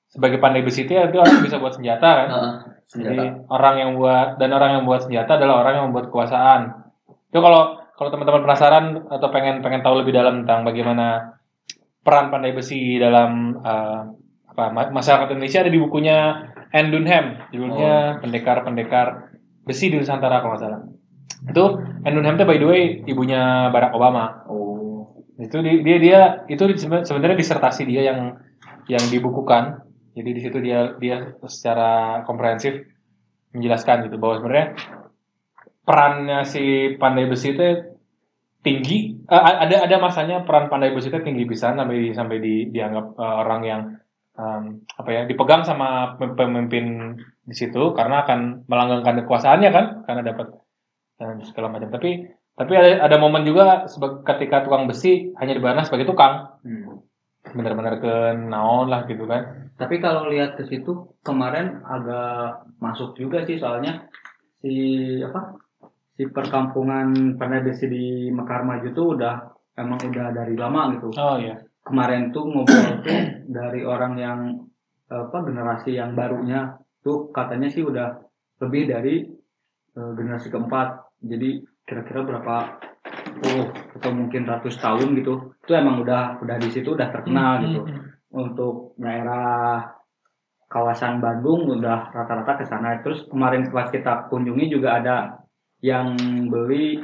[0.10, 2.54] sebagai pandai besi itu ya itu orang bisa buat senjata kan Heeh,
[2.90, 6.62] senjata Jadi orang yang buat dan orang yang buat senjata adalah orang yang membuat kekuasaan.
[7.30, 11.38] Itu kalau kalau teman-teman penasaran atau pengen pengen tahu lebih dalam tentang bagaimana
[12.02, 14.02] peran pandai besi dalam eh,
[14.50, 16.18] apa ma- masyarakat Indonesia ada di bukunya
[16.74, 19.08] Anne Dunham judulnya Pendekar-pendekar
[19.62, 20.82] besi di Nusantara kalau nggak salah.
[21.46, 21.64] Itu
[22.02, 24.42] Anne Dunham itu by the way ibunya Barack Obama.
[24.50, 24.69] oh
[25.40, 26.20] Itu di- dia dia
[26.52, 26.64] itu
[27.08, 28.20] sebenarnya disertasi dia yang
[28.92, 29.88] yang dibukukan.
[30.14, 32.84] Jadi di situ dia dia secara komprehensif
[33.56, 34.68] menjelaskan gitu bahwa sebenarnya
[35.88, 37.66] perannya si pandai besi itu
[38.62, 43.14] tinggi Eh, ada ada masanya peran pandai besi itu tinggi bisa sampai sampai di, dianggap
[43.14, 43.82] eh, orang yang
[44.34, 44.64] em,
[44.98, 47.14] apa ya dipegang sama pem- pemimpin
[47.46, 50.48] di situ karena akan melanggengkan kekuasaannya kan karena dapat
[51.22, 52.26] eh, segala macam tapi
[52.60, 53.88] tapi ada ada momen juga
[54.28, 57.00] ketika tukang besi hanya dibayar sebagai tukang Hmm.
[57.56, 60.92] benar-benar ke naon lah gitu kan Tapi kalau lihat ke situ
[61.24, 64.12] kemarin agak masuk juga sih soalnya
[64.60, 64.76] si
[65.24, 65.56] apa
[66.14, 69.40] si perkampungan pandai besi di Mekar Maju tuh udah
[69.80, 71.16] emang udah dari lama gitu.
[71.16, 74.40] oh iya Kemarin tuh ngobrol tuh dari orang yang
[75.08, 78.20] apa generasi yang barunya tuh katanya sih udah
[78.60, 79.24] lebih dari
[79.96, 81.08] eh, generasi keempat.
[81.24, 82.78] Jadi kira-kira berapa
[83.42, 85.58] puluh atau mungkin ratus tahun gitu.
[85.66, 87.82] Itu emang udah udah di situ udah terkenal gitu
[88.30, 89.90] untuk daerah
[90.70, 93.02] kawasan Bandung udah rata-rata ke sana.
[93.02, 95.16] Terus kemarin pas kita kunjungi juga ada
[95.82, 96.14] yang
[96.46, 97.02] beli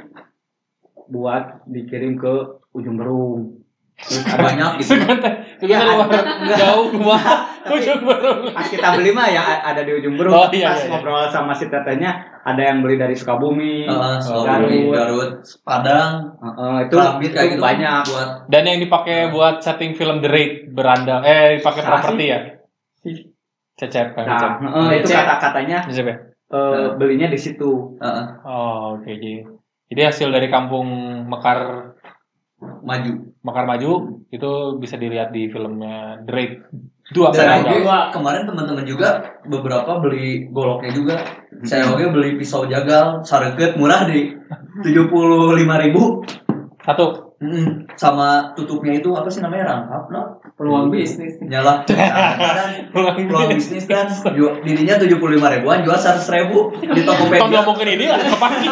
[1.09, 2.33] buat dikirim ke
[2.77, 3.65] ujung Berung.
[3.95, 4.93] Terus banyak gitu.
[5.65, 5.79] Ya,
[6.59, 7.17] jauh gua.
[7.65, 8.53] Tapi- Ujung baru.
[8.53, 10.89] pas kita beli mah ya ada di ujung berung Oh, iya, pas iya, iya.
[10.93, 14.93] ngobrol sama si tetehnya ada yang beli dari Sukabumi Heeh, Sukabumi, Garut.
[14.93, 15.31] Garut,
[15.65, 20.29] Padang, Heeh, itu, kayak itu gitu banyak buat Dan yang dipakai buat setting film The
[20.29, 22.39] Raid beranda eh dipakai Salah properti ya.
[23.75, 24.51] Cecep kan Cecep.
[24.61, 25.19] nah heeh, itu Cecep.
[25.25, 26.17] kata-katanya Cecep ya?
[26.45, 29.41] eh, belinya di situ heeh, Oh, oke jadi.
[29.85, 30.85] Jadi hasil dari kampung
[31.25, 31.91] Mekar
[32.61, 33.13] maju.
[33.41, 33.91] Mekar Maju
[34.29, 36.53] itu bisa dilihat di filmnya The Raid.
[37.13, 38.09] Dua Dua.
[38.09, 41.15] kemarin teman-teman juga beberapa beli goloknya juga.
[41.61, 44.33] Saya oke beli pisau jagal, sareket murah di
[44.81, 46.25] tujuh puluh lima ribu.
[46.81, 47.37] Satu.
[47.99, 50.39] Sama tutupnya itu apa sih namanya rangkap, no?
[50.55, 51.37] Peluang bisnis.
[51.43, 51.83] Nyala.
[51.85, 54.09] Dan peluang bisnis kan
[54.65, 57.61] dirinya tujuh puluh lima ribuan, jual seratus ribu di Kalau Tokopedia.
[57.61, 58.67] ngomongin ini kepake.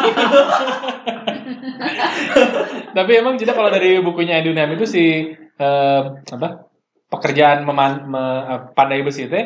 [2.98, 5.04] Tapi emang tidak kalau dari bukunya Edunam itu si
[5.36, 6.02] eh,
[6.34, 6.73] apa
[7.14, 9.38] pekerjaan meman, me- eh, pandai besi itu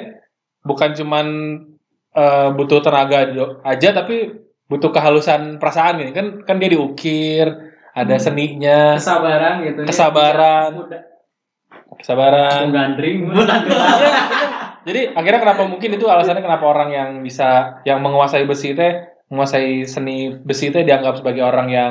[0.60, 1.26] bukan cuman
[2.10, 3.28] eh, butuh tenaga
[3.62, 4.32] aja tapi
[4.64, 7.46] butuh kehalusan perasaan ini kan kan dia diukir
[7.92, 9.80] ada seninya Kesabaran gitu.
[9.80, 9.86] ya.
[9.86, 10.70] Kesabaran.
[10.78, 11.02] Udah.
[11.90, 13.26] kesabaran Gandring.
[14.84, 18.86] Jadi akhirnya kenapa mungkin itu alasannya kenapa orang yang bisa yang menguasai besi itu
[19.28, 21.90] menguasai seni besi itu dianggap sebagai orang yang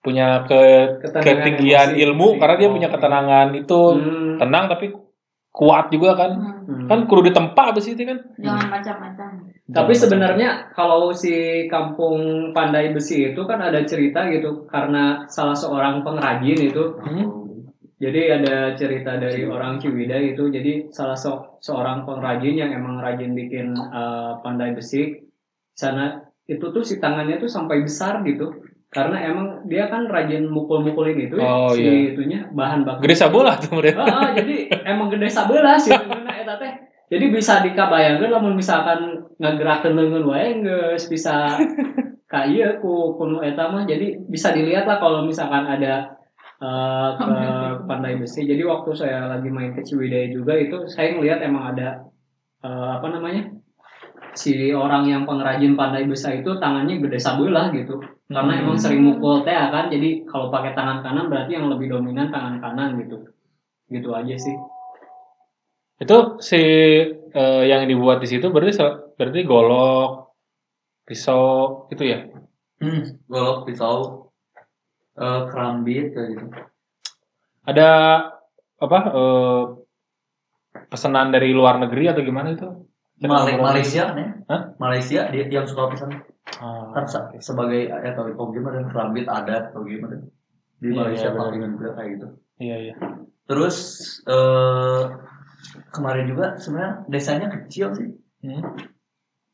[0.00, 0.60] punya ke
[1.00, 2.02] Ketenangan ketinggian emosi.
[2.02, 2.74] ilmu karena dia Oh.
[2.74, 4.36] punya ketenangan itu Hmm.
[4.36, 4.86] tenang tapi
[5.54, 6.32] kuat juga kan.
[6.66, 6.90] Hmm.
[6.90, 8.18] kan kudu ditempa besi itu kan.
[8.42, 9.28] Jangan macam-macam.
[9.70, 16.02] Tapi sebenarnya kalau si kampung Pandai Besi itu kan ada cerita gitu karena salah seorang
[16.02, 16.84] pengrajin itu.
[16.98, 17.26] Hmm?
[17.94, 20.50] jadi ada cerita dari orang Ciwidey itu.
[20.50, 25.24] Jadi salah se- seorang pengrajin yang emang rajin bikin eh, pandai besi
[25.72, 28.63] sana itu tuh si tangannya tuh sampai besar gitu
[28.94, 32.14] karena emang dia kan rajin mukul-mukulin itu ya, Oh, si iya.
[32.14, 36.46] itunya bahan baku gede sabola tuh mereka Ah, ah, jadi emang gede sabelah sih sebenarnya
[36.46, 36.72] eta teh.
[37.10, 41.58] Jadi bisa dikabayangkeun lamun misalkan ngagerakeun leungeun wae geus bisa
[42.32, 43.82] ka ieu ku kuno eta mah.
[43.82, 46.14] Jadi bisa dilihat lah kalau misalkan ada
[46.62, 47.34] eh, ke
[47.90, 48.46] Pandai Besi.
[48.46, 51.98] Jadi waktu saya lagi main ke Ciwidey juga itu saya ngelihat emang ada
[52.62, 53.53] eh, apa namanya?
[54.34, 58.02] Si orang yang pengrajin pandai besi itu tangannya gede sabelah gitu.
[58.28, 58.62] Karena Hmm.
[58.66, 62.58] emang sering mukul teh kan jadi kalau pakai tangan kanan berarti yang lebih dominan tangan
[62.58, 63.30] kanan gitu.
[63.88, 64.56] Gitu aja sih.
[66.02, 66.60] Itu si
[67.34, 68.74] eh, yang dibuat di situ berarti
[69.14, 70.34] berarti golok
[71.06, 72.26] pisau itu ya?
[72.82, 74.28] Hmm, golok, pisau,
[75.14, 76.46] eh, kerambit kayak gitu.
[77.64, 77.88] ada
[78.76, 79.62] apa eh,
[80.90, 82.68] pesanan dari luar negeri atau gimana itu
[83.16, 84.28] Male- Malaysia kan ya?
[84.46, 84.60] Hah?
[84.76, 86.10] Malaysia dia yang suka pesan
[86.54, 90.20] Ah, kan se- sebagai ya atau atau gimana kerambit adat atau gimana
[90.76, 91.42] di Iya, Malaysia iya, benar.
[91.42, 92.26] palingan juga kayak gitu.
[92.58, 92.94] iya iya
[93.44, 93.76] Terus
[94.24, 95.02] eh
[95.90, 98.08] kemarin juga sebenarnya desanya kecil sih.
[98.40, 98.60] Hmm.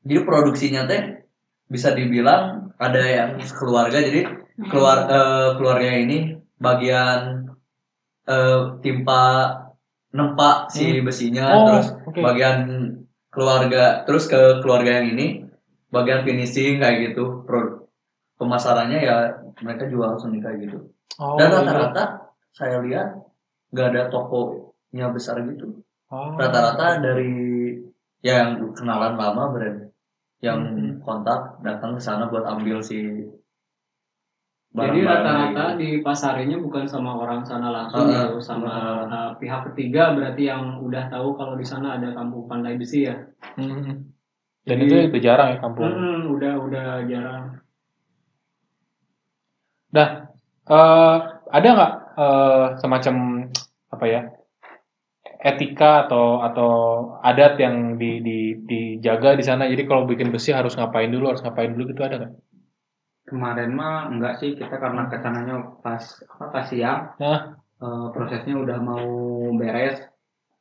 [0.03, 1.23] Jadi produksinya teh
[1.65, 4.27] bisa dibilang ada yang keluarga jadi
[4.65, 6.19] keluar eh, keluarga ini
[6.57, 7.47] bagian
[8.27, 9.55] eh, timpa
[10.11, 12.19] nempa si besinya Oh, terus oke.
[12.19, 12.57] bagian
[13.31, 15.27] keluarga terus ke keluarga yang ini
[15.89, 17.87] bagian finishing kayak gitu pro
[18.37, 19.17] pemasarannya ya
[19.61, 20.79] mereka jual seni kayak gitu
[21.21, 21.57] Oh, dan iya.
[21.61, 22.05] rata-rata
[22.51, 23.13] saya lihat
[23.71, 26.35] nggak ada tokonya besar gitu Oh.
[26.35, 27.71] rata-rata dari
[28.21, 29.79] yang kenalan lama brand
[30.41, 30.99] yang Hmm.
[30.99, 33.23] kontak datang ke sana buat ambil si
[34.71, 35.79] jadi rata-rata gitu.
[35.83, 38.73] di pasarinya bukan sama orang sana langsung Ah, gitu sama
[39.11, 43.19] uh, pihak ketiga berarti yang udah tahu kalau di sana ada kampung pandai besi ya
[43.59, 44.07] Hmm.
[44.63, 45.91] Dan Jadi- itu itu jarang ya kampung.
[45.91, 47.59] Hmm, udah udah jarang
[50.71, 51.17] Eh,
[51.51, 53.15] ada nggak eh, semacam
[53.91, 54.21] apa ya
[55.43, 56.73] etika atau atau
[57.27, 59.67] adat yang di, di, dijaga di sana?
[59.67, 62.33] Jadi kalau bikin besi harus ngapain dulu, harus ngapain dulu gitu ada nggak?
[63.31, 67.55] Kemarin mah enggak sih kita karena ke sananya pas apa pas siang Nah.
[67.79, 69.07] eh, prosesnya udah mau
[69.55, 69.97] beres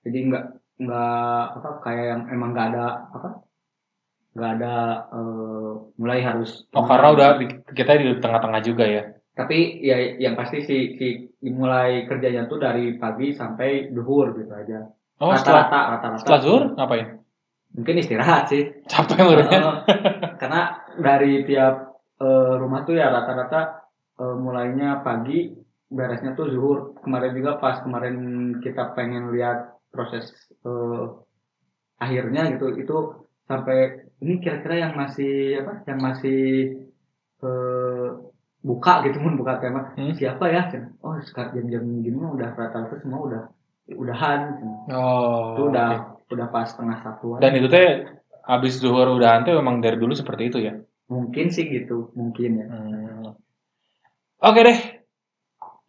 [0.02, 0.44] jadi enggak
[0.78, 3.30] enggak apa kayak yang emang enggak ada apa
[4.32, 4.76] enggak ada
[5.10, 7.30] eh, mulai harus Oh karena udah
[7.68, 9.04] kita di tengah-tengah juga ya.
[9.34, 11.08] tapi ya yang pasti si, si
[11.40, 14.84] dimulai kerjanya tuh dari pagi sampai duhur gitu aja
[15.18, 17.08] Oh setelah rata-rata rata-rata setelah zuhur ngapain?
[17.70, 19.48] mungkin istirahat sih Capek udah.
[19.52, 19.76] Heeh.
[20.36, 20.62] karena
[20.98, 21.89] dari tiap
[22.22, 23.60] eh, rumah tuh ya rata-rata
[24.22, 25.56] eh, mulainya pagi
[25.90, 28.16] beresnya tuh zuhur kemarin juga pas kemarin
[28.62, 29.58] kita pengen lihat
[29.90, 30.30] proses
[30.68, 31.04] eh,
[32.00, 32.96] akhirnya gitu itu
[33.50, 33.78] sampai
[34.22, 36.40] ini kira-kira yang masih apa yang masih
[37.44, 38.08] eh,
[38.60, 40.14] buka gitu mun buka tema Hmm.
[40.16, 40.68] siapa ya
[41.04, 43.44] oh sekarang jam-jam gini mah udah rata-rata semua udah
[43.90, 44.62] udahan.
[44.94, 45.58] Oh.
[45.58, 45.90] itu udah
[46.22, 46.30] oke.
[46.38, 48.06] udah pas setengah satuan Dan itu teh
[48.46, 50.74] habis zuhur udah ante memang dari dulu seperti itu ya.
[51.10, 53.36] Mungkin sih gitu mungkin ya Hmm.
[54.40, 54.80] Oke deh.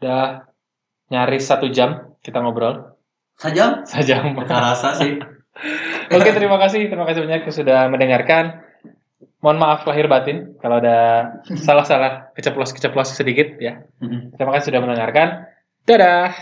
[0.02, 0.50] Udah
[1.12, 2.98] nyaris satu jam kita ngobrol.
[3.38, 4.34] Saja Sejam.
[4.34, 5.16] rasa sih.
[6.16, 6.90] Oke, terima kasih.
[6.90, 8.64] Terima kasih banyak yang sudah mendengarkan.
[9.40, 13.86] Mohon maaf lahir batin kalau ada salah-salah keceplos-keceplos sedikit ya.
[14.02, 14.36] Mm-mm.
[14.36, 15.48] Terima kasih sudah mendengarkan.
[15.88, 16.34] Dadah.